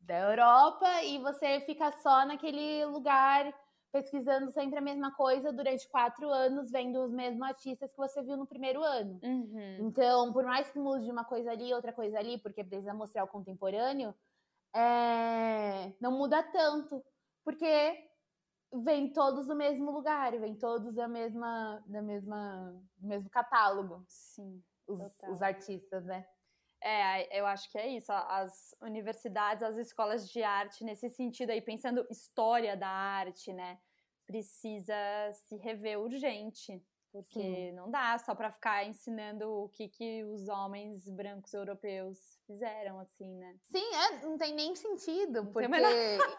[0.00, 3.52] da Europa e você fica só naquele lugar
[3.94, 8.36] pesquisando sempre a mesma coisa durante quatro anos, vendo os mesmos artistas que você viu
[8.36, 9.20] no primeiro ano.
[9.22, 9.86] Uhum.
[9.86, 13.28] Então, por mais que mude uma coisa ali, outra coisa ali, porque precisa mostrar o
[13.28, 14.12] contemporâneo,
[14.74, 15.92] é...
[16.00, 17.04] não muda tanto,
[17.44, 18.04] porque
[18.82, 24.04] vem todos do mesmo lugar, vem todos da mesma, da mesma, do mesmo catálogo.
[24.08, 24.60] Sim.
[24.88, 26.26] Os, os artistas, né?
[26.86, 28.12] É, eu acho que é isso.
[28.12, 33.78] As universidades, as escolas de arte, nesse sentido aí, pensando história da arte, né?
[34.26, 34.94] Precisa
[35.32, 36.84] se rever urgente.
[37.10, 37.72] Porque Sim.
[37.72, 43.32] não dá só para ficar ensinando o que, que os homens brancos europeus fizeram, assim,
[43.36, 43.56] né?
[43.70, 45.68] Sim, é, não tem nem sentido, porque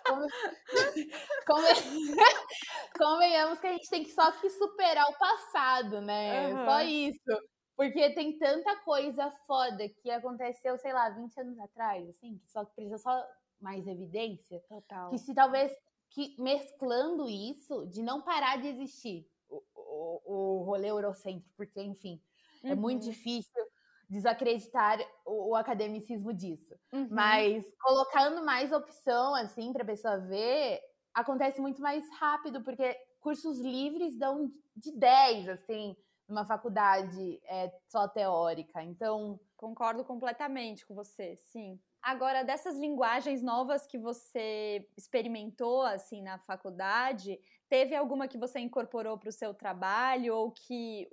[0.05, 0.27] como,
[1.47, 1.65] como,
[2.99, 6.49] convenhamos que a gente tem que só que superar o passado, né?
[6.49, 6.65] Uhum.
[6.65, 7.54] Só isso.
[7.75, 12.63] Porque tem tanta coisa foda que aconteceu, sei lá, 20 anos atrás, assim, que só
[12.63, 13.27] precisa só
[13.59, 14.63] mais evidência.
[14.69, 15.09] Total.
[15.09, 15.75] Que se talvez
[16.09, 22.21] que mesclando isso, de não parar de existir o, o, o rolê eurocêntrico, porque, enfim,
[22.63, 22.71] uhum.
[22.71, 23.63] é muito difícil
[24.09, 26.73] desacreditar o, o academicismo disso.
[26.93, 27.09] Uhum.
[27.11, 30.79] Mas colocando mais opção, assim, para a pessoa ver,
[31.13, 38.07] acontece muito mais rápido, porque cursos livres dão de 10, assim numa faculdade é, só
[38.07, 38.83] teórica.
[38.83, 39.39] Então.
[39.57, 41.79] Concordo completamente com você, sim.
[42.01, 49.17] Agora, dessas linguagens novas que você experimentou assim na faculdade, teve alguma que você incorporou
[49.17, 51.09] para o seu trabalho ou que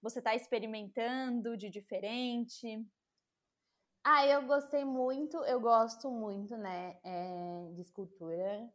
[0.00, 2.86] você está experimentando de diferente?
[4.04, 8.70] Ah, eu gostei muito, eu gosto muito, né, é, de escultura,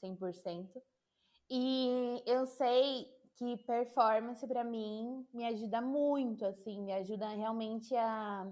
[0.00, 0.82] 100%.
[1.48, 8.50] E eu sei que performance para mim me ajuda muito, assim, me ajuda realmente a,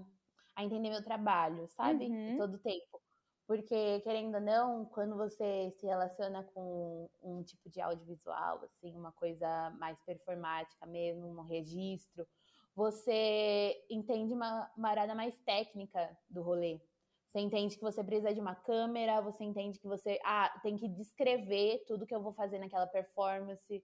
[0.55, 2.05] a entender meu trabalho, sabe?
[2.05, 2.37] Uhum.
[2.37, 3.01] Todo tempo.
[3.47, 9.11] Porque, querendo ou não, quando você se relaciona com um tipo de audiovisual, assim, uma
[9.11, 12.25] coisa mais performática mesmo, um registro,
[12.75, 16.81] você entende uma, uma arada mais técnica do rolê.
[17.31, 20.87] Você entende que você precisa de uma câmera, você entende que você ah, tem que
[20.87, 23.83] descrever tudo que eu vou fazer naquela performance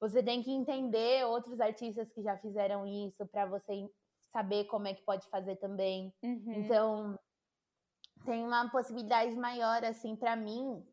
[0.00, 3.88] você tem que entender outros artistas que já fizeram isso para você
[4.30, 6.14] saber como é que pode fazer também.
[6.22, 6.52] Uhum.
[6.54, 7.18] Então,
[8.24, 10.84] tem uma possibilidade maior, assim, para mim,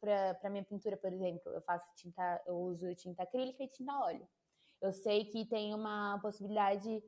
[0.00, 1.52] para minha pintura, por exemplo.
[1.52, 4.26] Eu faço tinta, eu uso tinta acrílica e tinta óleo.
[4.80, 7.02] Eu sei que tem uma possibilidade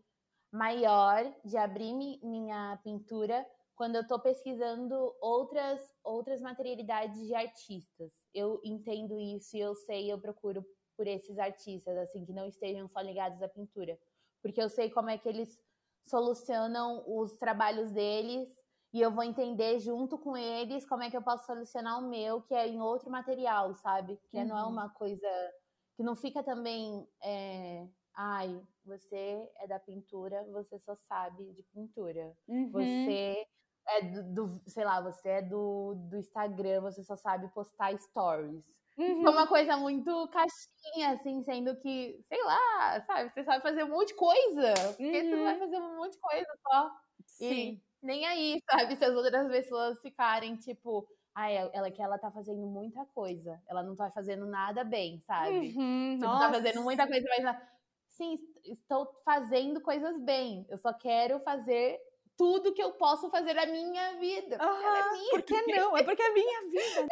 [0.52, 8.12] maior de abrir minha pintura quando eu estou pesquisando outras outras materialidades de artistas.
[8.34, 10.64] Eu entendo isso e eu sei, eu procuro
[11.00, 13.98] por esses artistas assim que não estejam só ligados à pintura,
[14.42, 15.58] porque eu sei como é que eles
[16.04, 18.46] solucionam os trabalhos deles
[18.92, 22.42] e eu vou entender junto com eles como é que eu posso solucionar o meu,
[22.42, 24.20] que é em outro material, sabe?
[24.30, 24.48] Que uhum.
[24.48, 24.68] não é uhum.
[24.68, 25.26] uma coisa
[25.96, 32.36] que não fica também, é, ai, você é da pintura, você só sabe de pintura.
[32.46, 32.70] Uhum.
[32.72, 33.46] Você
[33.88, 38.66] é do, do, sei lá, você é do, do Instagram, você só sabe postar stories.
[39.00, 39.26] Uhum.
[39.26, 43.88] É uma coisa muito caixinha, assim, sendo que, sei lá, sabe, você sabe fazer um
[43.88, 44.74] monte de coisa.
[44.96, 45.30] Porque uhum.
[45.30, 46.90] você vai fazer um monte de coisa só.
[47.24, 47.80] Sim.
[48.02, 48.96] E nem aí, sabe?
[48.96, 53.58] Se as outras pessoas ficarem, tipo, ah, ela que ela tá fazendo muita coisa.
[53.66, 55.74] Ela não tá fazendo nada bem, sabe?
[55.74, 57.56] Uhum, tipo, tá fazendo muita coisa, mas
[58.10, 58.34] sim,
[58.64, 60.66] estou fazendo coisas bem.
[60.68, 61.98] Eu só quero fazer
[62.40, 64.56] tudo que eu posso fazer na minha vida.
[64.56, 65.30] Uhum, é minha.
[65.30, 65.94] Por que não?
[65.94, 67.06] É porque é minha vida.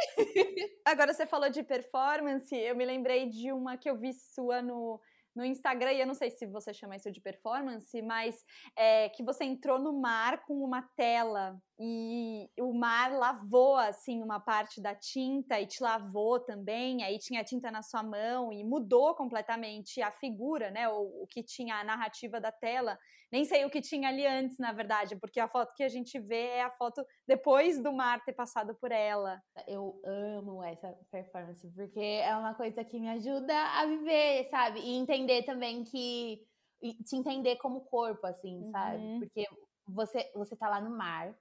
[0.87, 4.99] Agora você falou de performance, eu me lembrei de uma que eu vi sua no
[5.37, 9.23] no Instagram, e eu não sei se você chama isso de performance, mas é, que
[9.23, 14.97] você entrou no mar com uma tela e o mar lavou assim uma parte da
[14.97, 20.11] tinta e te lavou também, aí tinha tinta na sua mão e mudou completamente a
[20.11, 20.89] figura, né?
[20.89, 22.99] O, o que tinha a narrativa da tela.
[23.31, 26.19] Nem sei o que tinha ali antes, na verdade, porque a foto que a gente
[26.19, 29.43] vê é a foto depois do mar ter passado por ela.
[29.67, 34.81] Eu amo essa performance, porque é uma coisa que me ajuda a viver, sabe?
[34.81, 36.47] E entender também que.
[36.81, 38.71] te entender como corpo, assim, uhum.
[38.71, 39.19] sabe?
[39.19, 39.47] Porque
[39.87, 41.35] você, você tá lá no mar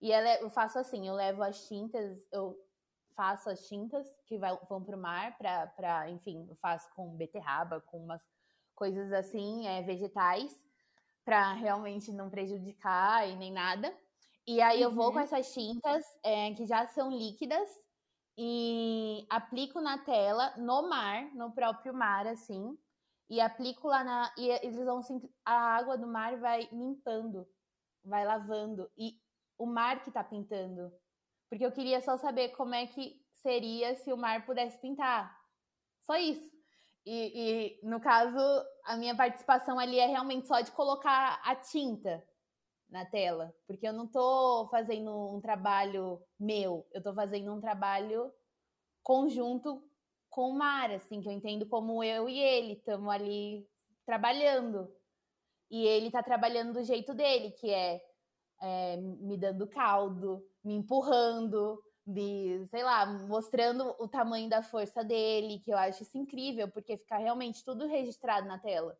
[0.00, 2.56] e ela, eu faço assim, eu levo as tintas, eu
[3.14, 7.98] faço as tintas que vai, vão pro mar para, enfim, eu faço com beterraba, com
[7.98, 8.22] umas
[8.76, 10.56] coisas assim, é, vegetais,
[11.28, 13.94] para realmente não prejudicar e nem nada.
[14.46, 15.24] E aí eu vou com uhum.
[15.24, 17.68] essas tintas é, que já são líquidas
[18.38, 22.78] e aplico na tela, no mar, no próprio mar, assim,
[23.28, 24.32] e aplico lá na.
[24.38, 25.02] E eles vão.
[25.44, 27.46] A água do mar vai limpando,
[28.02, 28.90] vai lavando.
[28.96, 29.20] E
[29.58, 30.90] o mar que tá pintando.
[31.50, 35.38] Porque eu queria só saber como é que seria se o mar pudesse pintar.
[36.06, 36.57] Só isso.
[37.10, 38.38] E, e, no caso,
[38.84, 42.22] a minha participação ali é realmente só de colocar a tinta
[42.90, 43.54] na tela.
[43.66, 48.30] Porque eu não tô fazendo um trabalho meu, eu tô fazendo um trabalho
[49.02, 49.82] conjunto
[50.28, 53.66] com o mar, assim, que eu entendo como eu e ele estamos ali
[54.04, 54.94] trabalhando.
[55.70, 58.02] E ele tá trabalhando do jeito dele, que é
[58.60, 65.60] é, me dando caldo, me empurrando, me, sei lá, mostrando o tamanho da força dele,
[65.60, 68.98] que eu acho isso incrível, porque fica realmente tudo registrado na tela.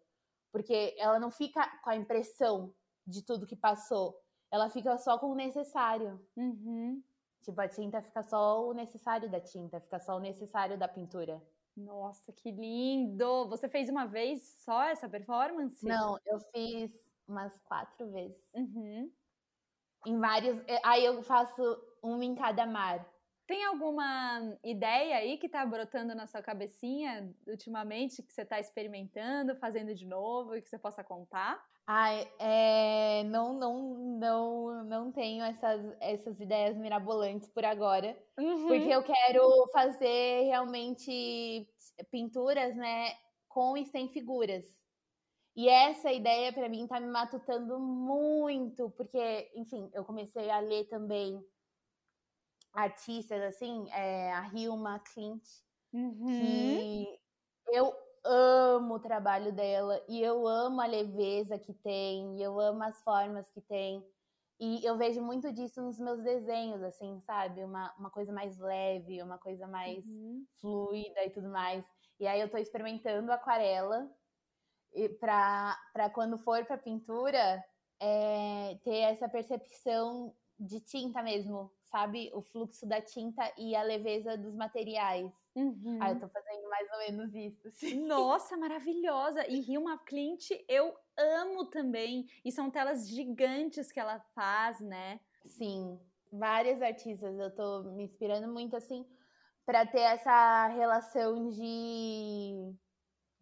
[0.52, 2.74] Porque ela não fica com a impressão
[3.06, 6.20] de tudo que passou, ela fica só com o necessário.
[6.36, 7.02] Uhum.
[7.42, 11.42] Tipo, a tinta fica só o necessário da tinta, fica só o necessário da pintura.
[11.74, 13.48] Nossa, que lindo!
[13.48, 15.86] Você fez uma vez só essa performance?
[15.86, 16.92] Não, eu fiz
[17.26, 18.52] umas quatro vezes.
[18.52, 19.10] Uhum
[20.06, 20.58] em vários.
[20.66, 21.62] Eh, aí eu faço
[22.02, 23.06] um em cada mar.
[23.46, 29.56] Tem alguma ideia aí que tá brotando na sua cabecinha ultimamente que você tá experimentando,
[29.56, 31.58] fazendo de novo e que você possa contar?
[31.86, 38.66] Ai, é, não, não, não, não tenho essas, essas ideias mirabolantes por agora, uhum.
[38.66, 41.66] porque eu quero fazer realmente
[42.10, 43.14] pinturas, né,
[43.48, 44.66] com e sem figuras.
[45.58, 50.84] E essa ideia para mim tá me matutando muito, porque, enfim, eu comecei a ler
[50.84, 51.44] também
[52.72, 55.42] artistas assim, é, a Hilma Clint,
[55.92, 56.28] uhum.
[56.28, 57.20] que
[57.72, 57.92] eu
[58.24, 63.50] amo o trabalho dela e eu amo a leveza que tem, eu amo as formas
[63.50, 64.06] que tem.
[64.60, 67.64] E eu vejo muito disso nos meus desenhos, assim, sabe?
[67.64, 70.46] Uma, uma coisa mais leve, uma coisa mais uhum.
[70.60, 71.84] fluida e tudo mais.
[72.20, 74.08] E aí eu tô experimentando aquarela
[75.20, 77.64] para quando for para pintura
[78.00, 82.30] é, ter essa percepção de tinta mesmo, sabe?
[82.34, 85.32] O fluxo da tinta e a leveza dos materiais.
[85.54, 85.98] Uhum.
[86.00, 87.70] Ah, eu tô fazendo mais ou menos isso.
[87.72, 88.06] Sim.
[88.06, 89.46] Nossa, maravilhosa!
[89.48, 92.26] E Hilma Clint eu amo também.
[92.44, 95.20] E são telas gigantes que ela faz, né?
[95.44, 95.98] Sim,
[96.32, 97.38] várias artistas.
[97.38, 99.06] Eu tô me inspirando muito assim
[99.64, 102.74] para ter essa relação de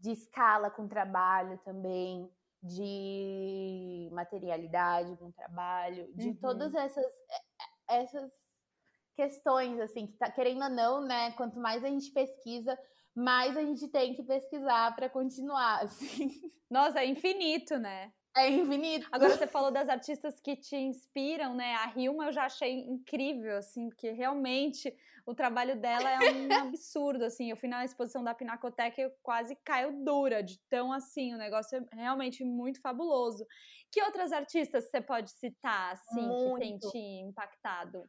[0.06, 2.30] de escala com trabalho também,
[2.62, 6.36] de materialidade com trabalho, de uhum.
[6.36, 7.12] todas essas,
[7.88, 8.30] essas
[9.16, 11.32] questões, assim, que tá, querendo ou não, né?
[11.32, 12.78] Quanto mais a gente pesquisa,
[13.14, 16.30] mais a gente tem que pesquisar para continuar, assim.
[16.70, 18.12] Nossa, é infinito, né?
[18.36, 19.08] É infinito.
[19.10, 21.74] Agora você falou das artistas que te inspiram, né?
[21.76, 27.24] A Hilma eu já achei incrível, assim, porque realmente o trabalho dela é um absurdo,
[27.24, 27.50] assim.
[27.50, 31.38] Eu fui na exposição da Pinacoteca e eu quase caio dura de tão assim, o
[31.38, 33.46] negócio é realmente muito fabuloso.
[33.90, 36.54] Que outras artistas você pode citar, assim, muito.
[36.54, 38.04] que tem te impactado?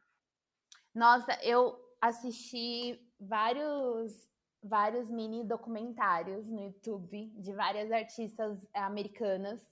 [0.94, 4.28] Nossa, eu assisti vários
[4.60, 9.62] vários mini documentários no YouTube de várias artistas americanas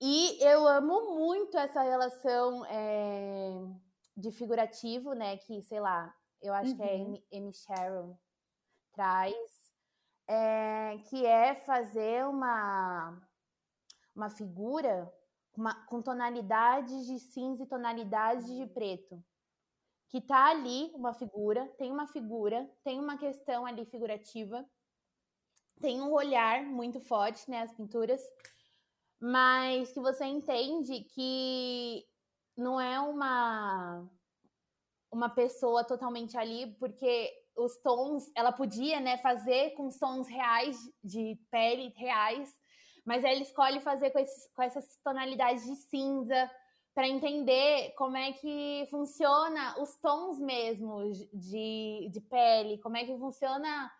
[0.00, 3.50] e eu amo muito essa relação é,
[4.16, 5.36] de figurativo, né?
[5.38, 6.76] Que, sei lá, eu acho uhum.
[6.76, 7.06] que é uhum.
[7.06, 8.18] Amy, Amy Sharon
[8.92, 9.34] traz,
[10.28, 13.20] é, que é fazer uma,
[14.14, 15.12] uma figura
[15.56, 19.22] uma, com tonalidades de cinza e tonalidades de preto.
[20.08, 24.64] Que tá ali uma figura, tem uma figura, tem uma questão ali figurativa,
[25.80, 27.62] tem um olhar muito forte, né?
[27.62, 28.22] As pinturas
[29.20, 32.04] mas que você entende que
[32.56, 34.08] não é uma
[35.10, 41.38] uma pessoa totalmente ali, porque os tons, ela podia, né, fazer com tons reais de
[41.50, 42.52] pele reais,
[43.04, 46.50] mas ela escolhe fazer com, esses, com essas tonalidades de cinza
[46.94, 53.16] para entender como é que funciona os tons mesmo de, de pele, como é que
[53.16, 53.90] funciona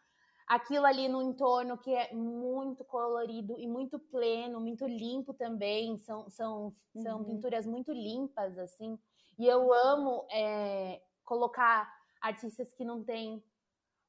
[0.48, 5.98] aquilo ali no entorno que é muito colorido e muito pleno, muito limpo também.
[5.98, 7.02] São, são, uhum.
[7.02, 8.98] são pinturas muito limpas, assim.
[9.38, 11.88] E eu amo é, colocar
[12.20, 13.42] artistas que não têm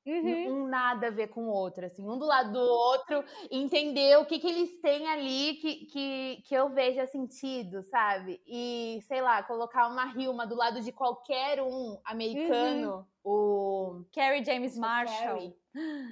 [0.05, 0.63] Uhum.
[0.63, 4.25] um nada a ver com o outro, assim, um do lado do outro, entender o
[4.25, 8.41] que, que eles têm ali que, que, que eu veja sentido, sabe?
[8.47, 14.01] E, sei lá, colocar uma Hilma do lado de qualquer um americano, uhum.
[14.01, 14.05] o...
[14.11, 15.53] Carrie James Marshall.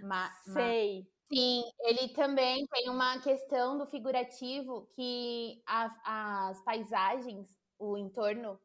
[0.03, 1.01] Ma Sei.
[1.01, 8.57] Ma Sim, ele também tem uma questão do figurativo que a, as paisagens, o entorno,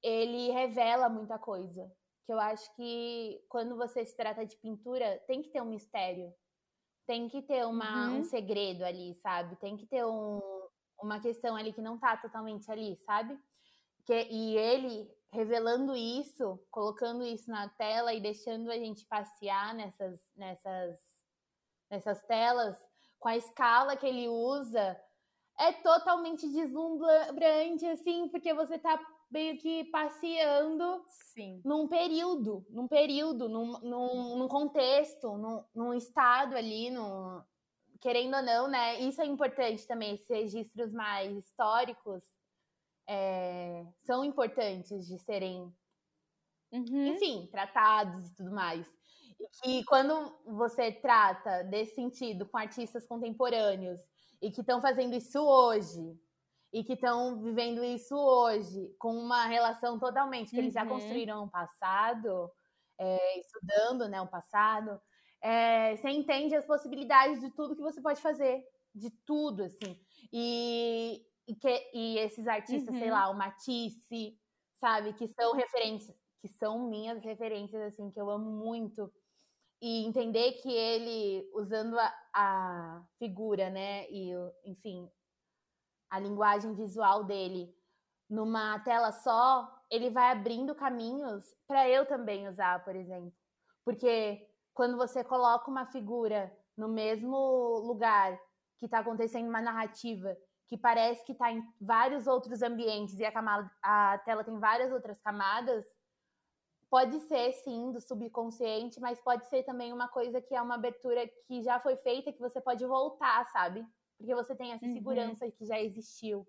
[0.00, 1.90] ele revela muita coisa
[2.28, 6.30] que eu acho que quando você se trata de pintura, tem que ter um mistério.
[7.06, 8.18] Tem que ter uma, uhum.
[8.18, 9.56] um segredo ali, sabe?
[9.56, 10.38] Tem que ter um,
[11.02, 13.34] uma questão ali que não tá totalmente ali, sabe?
[14.04, 20.20] Que, e ele revelando isso, colocando isso na tela e deixando a gente passear nessas,
[20.36, 20.98] nessas,
[21.90, 22.76] nessas telas,
[23.18, 24.98] com a escala que ele usa,
[25.58, 28.98] é totalmente deslumbrante, assim, porque você tá
[29.30, 31.04] meio que passeando
[31.34, 31.60] Sim.
[31.64, 37.42] num período, num período, num, num, num contexto, num, num, estado ali, num,
[38.00, 39.00] querendo ou não, né?
[39.00, 42.24] Isso é importante também, esses registros mais históricos
[43.08, 45.74] é, são importantes de serem,
[46.70, 47.06] uhum.
[47.06, 48.86] enfim, tratados e tudo mais.
[49.40, 54.00] E que quando você trata desse sentido com artistas contemporâneos
[54.42, 56.18] e que estão fazendo isso hoje,
[56.72, 60.62] e que estão vivendo isso hoje, com uma relação totalmente que uhum.
[60.62, 60.90] eles já uhum.
[60.90, 62.50] construíram no passado,
[62.98, 65.00] é, estudando né, o passado,
[65.40, 68.62] é, você entende as possibilidades de tudo que você pode fazer,
[68.94, 69.98] de tudo, assim.
[70.32, 73.00] E, e, que, e esses artistas, uhum.
[73.00, 74.38] sei lá, o Matisse,
[74.78, 79.10] sabe, que são referências, que são minhas referências, assim, que eu amo muito.
[79.80, 84.32] E entender que ele, usando a, a figura, né, e,
[84.64, 85.10] enfim,
[86.10, 87.74] a linguagem visual dele
[88.28, 93.32] numa tela só, ele vai abrindo caminhos para eu também usar, por exemplo.
[93.84, 97.36] Porque quando você coloca uma figura no mesmo
[97.86, 98.38] lugar
[98.78, 100.36] que está acontecendo uma narrativa
[100.68, 104.92] que parece que está em vários outros ambientes e a, camada, a tela tem várias
[104.92, 105.84] outras camadas,
[106.90, 111.26] pode ser sim do subconsciente, mas pode ser também uma coisa que é uma abertura
[111.46, 113.84] que já foi feita que você pode voltar, sabe?
[114.18, 114.92] porque você tem essa uhum.
[114.92, 116.46] segurança que já existiu.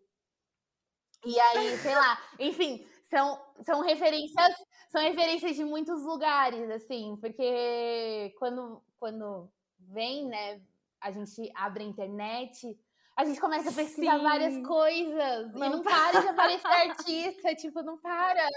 [1.24, 4.56] E aí, sei lá, enfim, são, são referências,
[4.90, 10.62] são referências de muitos lugares, assim, porque quando, quando vem, né,
[11.00, 12.78] a gente abre a internet,
[13.20, 14.24] a gente começa a pesquisar Sim.
[14.24, 18.48] várias coisas não e não para de aparecer artista, tipo, não para.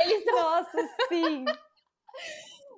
[0.00, 1.44] Eles Nossa, sim.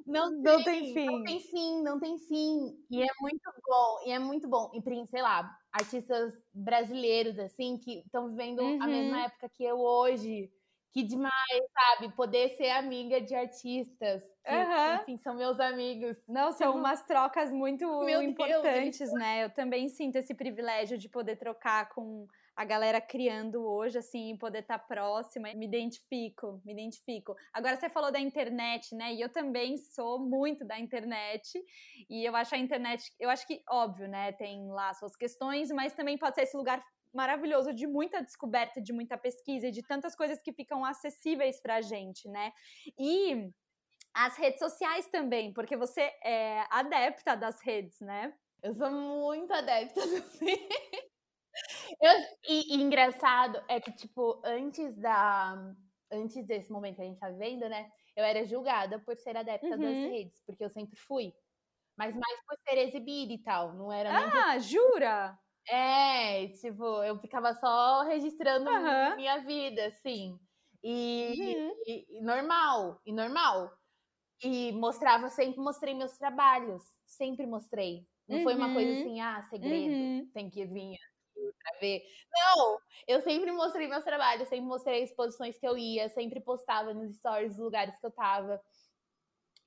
[0.07, 1.07] Não, não tem, fim.
[1.07, 2.76] Não tem fim, não tem fim.
[2.90, 4.70] E é muito bom, e é muito bom.
[4.74, 8.82] E, sei lá, artistas brasileiros, assim, que estão vivendo uhum.
[8.82, 9.24] a mesma uhum.
[9.24, 10.53] época que eu hoje.
[10.93, 11.32] Que demais,
[11.72, 12.12] sabe?
[12.16, 14.95] Poder ser amiga de artistas Que, uhum.
[15.03, 16.16] enfim, são meus amigos.
[16.28, 19.45] Não, são umas trocas muito Meu importantes, Deus, né?
[19.45, 22.26] Eu também sinto esse privilégio de poder trocar com
[22.57, 25.55] a galera criando hoje, assim, poder estar tá próxima.
[25.55, 27.36] Me identifico, me identifico.
[27.53, 29.14] Agora, você falou da internet, né?
[29.14, 31.62] E eu também sou muito da internet.
[32.09, 34.32] E eu acho a internet, eu acho que, óbvio, né?
[34.32, 36.82] Tem lá suas questões, mas também pode ser esse lugar
[37.12, 42.28] maravilhoso de muita descoberta, de muita pesquisa, de tantas coisas que ficam acessíveis pra gente,
[42.28, 42.52] né?
[42.98, 43.50] E
[44.14, 48.32] as redes sociais também, porque você é adepta das redes, né?
[48.62, 51.11] Eu sou muito adepta das redes.
[52.00, 52.12] Eu,
[52.48, 55.74] e, e, engraçado é que, tipo, antes da.
[56.12, 57.90] Antes desse momento que a gente tá vendo, né?
[58.16, 59.78] Eu era julgada por ser adepta uhum.
[59.78, 61.32] das redes, porque eu sempre fui.
[61.96, 63.74] Mas mais por ser exibida e tal.
[63.74, 64.61] Não era Ah, por...
[64.61, 65.38] jura?
[65.70, 69.16] É, tipo, eu ficava só registrando uhum.
[69.16, 70.36] minha vida, assim.
[70.82, 71.74] E, uhum.
[71.86, 73.72] e, e, normal, e normal.
[74.42, 76.82] E mostrava, sempre mostrei meus trabalhos.
[77.06, 78.04] Sempre mostrei.
[78.28, 79.00] Não foi uma coisa uhum.
[79.00, 80.30] assim, ah, segredo, uhum.
[80.32, 80.98] tem que vir
[81.62, 82.02] para ver.
[82.32, 87.16] Não, eu sempre mostrei meus trabalhos, sempre mostrei exposições que eu ia, sempre postava nos
[87.16, 88.60] stories os lugares que eu tava,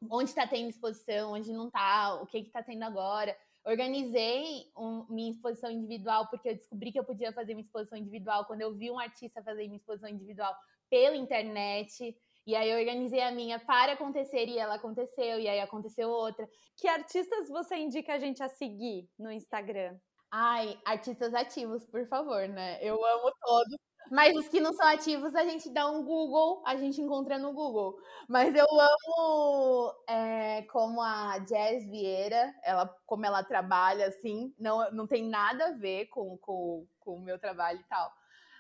[0.10, 3.38] onde está tendo exposição, onde não tá, o que que tá tendo agora.
[3.66, 8.45] Organizei um, minha exposição individual porque eu descobri que eu podia fazer minha exposição individual
[8.45, 10.53] quando eu vi um artista fazer minha exposição individual
[10.89, 12.16] pela internet.
[12.45, 16.47] E aí eu organizei a minha para acontecer e ela aconteceu, e aí aconteceu outra.
[16.78, 19.97] Que artistas você indica a gente a seguir no Instagram?
[20.30, 22.80] Ai, artistas ativos, por favor, né?
[22.82, 23.78] Eu amo todos.
[24.12, 27.54] Mas os que não são ativos, a gente dá um Google, a gente encontra no
[27.54, 27.97] Google.
[28.28, 35.08] Mas eu amo é, como a Jazz Vieira, ela, como ela trabalha, assim, não, não
[35.08, 38.12] tem nada a ver com, com, com o meu trabalho e tal.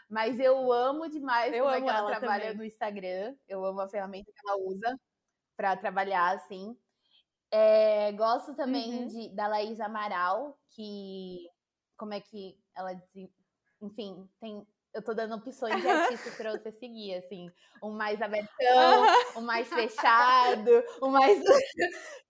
[0.09, 2.57] Mas eu amo demais eu como é amo é ela, ela trabalha também.
[2.57, 3.35] no Instagram.
[3.47, 4.99] Eu amo a ferramenta que ela usa
[5.55, 6.77] para trabalhar, assim.
[7.51, 9.07] É, gosto também uhum.
[9.07, 11.47] de, da Laís Amaral, que
[11.95, 12.91] como é que ela
[13.83, 19.05] enfim, tem eu tô dando opções de artistas para você seguir, assim, um mais abertão,
[19.37, 21.41] um mais fechado, um mais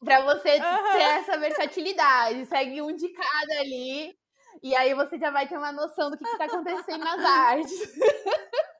[0.00, 4.16] para você ter essa versatilidade, segue um de cada ali,
[4.62, 7.72] e aí você já vai ter uma noção do que, está acontecendo nas artes.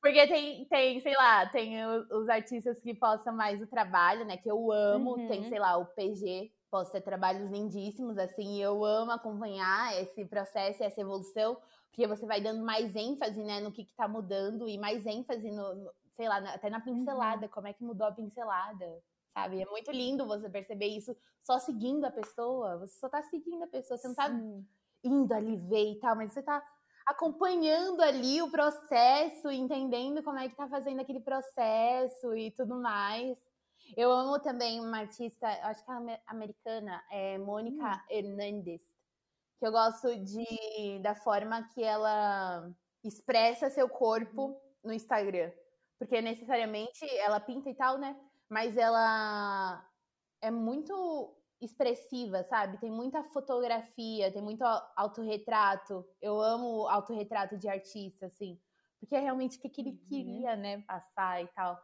[0.00, 4.36] Porque tem, tem, sei lá, tem os artistas que postam mais o trabalho, né?
[4.36, 5.16] Que eu amo.
[5.16, 5.28] Uhum.
[5.28, 10.82] Tem, sei lá, o PG, posso ter trabalhos lindíssimos, assim, eu amo acompanhar esse processo,
[10.82, 11.56] essa evolução,
[11.88, 15.50] porque você vai dando mais ênfase, né, no que que tá mudando e mais ênfase
[15.50, 17.52] no, no sei lá, até na pincelada, uhum.
[17.52, 19.02] como é que mudou a pincelada,
[19.32, 19.62] sabe?
[19.62, 23.68] É muito lindo você perceber isso só seguindo a pessoa, você só tá seguindo a
[23.68, 24.66] pessoa, você não tá Sim.
[25.04, 26.60] indo ali ver e tal, mas você tá
[27.06, 33.38] acompanhando ali o processo, entendendo como é que tá fazendo aquele processo e tudo mais.
[33.96, 38.00] Eu amo também uma artista, acho que é americana, é Mônica hum.
[38.10, 38.82] Hernandes,
[39.58, 42.70] que eu gosto de da forma que ela
[43.02, 44.60] expressa seu corpo hum.
[44.84, 45.50] no Instagram.
[45.98, 48.16] Porque necessariamente ela pinta e tal, né?
[48.48, 49.84] Mas ela
[50.40, 52.78] é muito expressiva, sabe?
[52.78, 54.62] Tem muita fotografia, tem muito
[54.96, 56.06] autorretrato.
[56.22, 58.60] Eu amo autorretrato de artista, assim.
[59.00, 60.04] Porque é realmente o que, que ele uhum.
[60.08, 60.82] queria, né?
[60.82, 61.78] Passar e tal.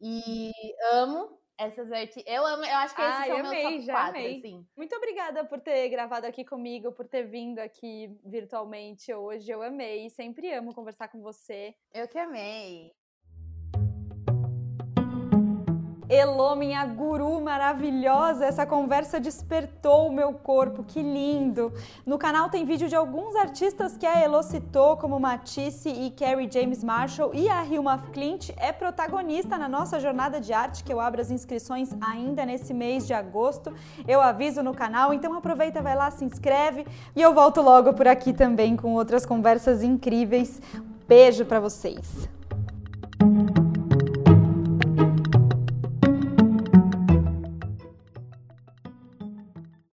[0.00, 0.52] E
[0.92, 2.22] amo essas artes.
[2.26, 4.36] Eu amo, eu acho que esses Ai, são amei, meus top já 4, amei.
[4.38, 4.66] assim.
[4.76, 9.50] Muito obrigada por ter gravado aqui comigo, por ter vindo aqui virtualmente hoje.
[9.50, 11.74] Eu amei, sempre amo conversar com você.
[11.92, 12.99] Eu que amei.
[16.10, 21.72] Elô, minha guru maravilhosa, essa conversa despertou o meu corpo, que lindo!
[22.04, 26.50] No canal tem vídeo de alguns artistas que a Elô citou, como Matisse e Carrie
[26.50, 30.98] James Marshall, e a Hilma Clint é protagonista na nossa jornada de arte, que eu
[30.98, 33.72] abro as inscrições ainda nesse mês de agosto.
[34.08, 38.08] Eu aviso no canal, então aproveita, vai lá, se inscreve e eu volto logo por
[38.08, 40.60] aqui também com outras conversas incríveis.
[41.06, 42.39] Beijo para vocês!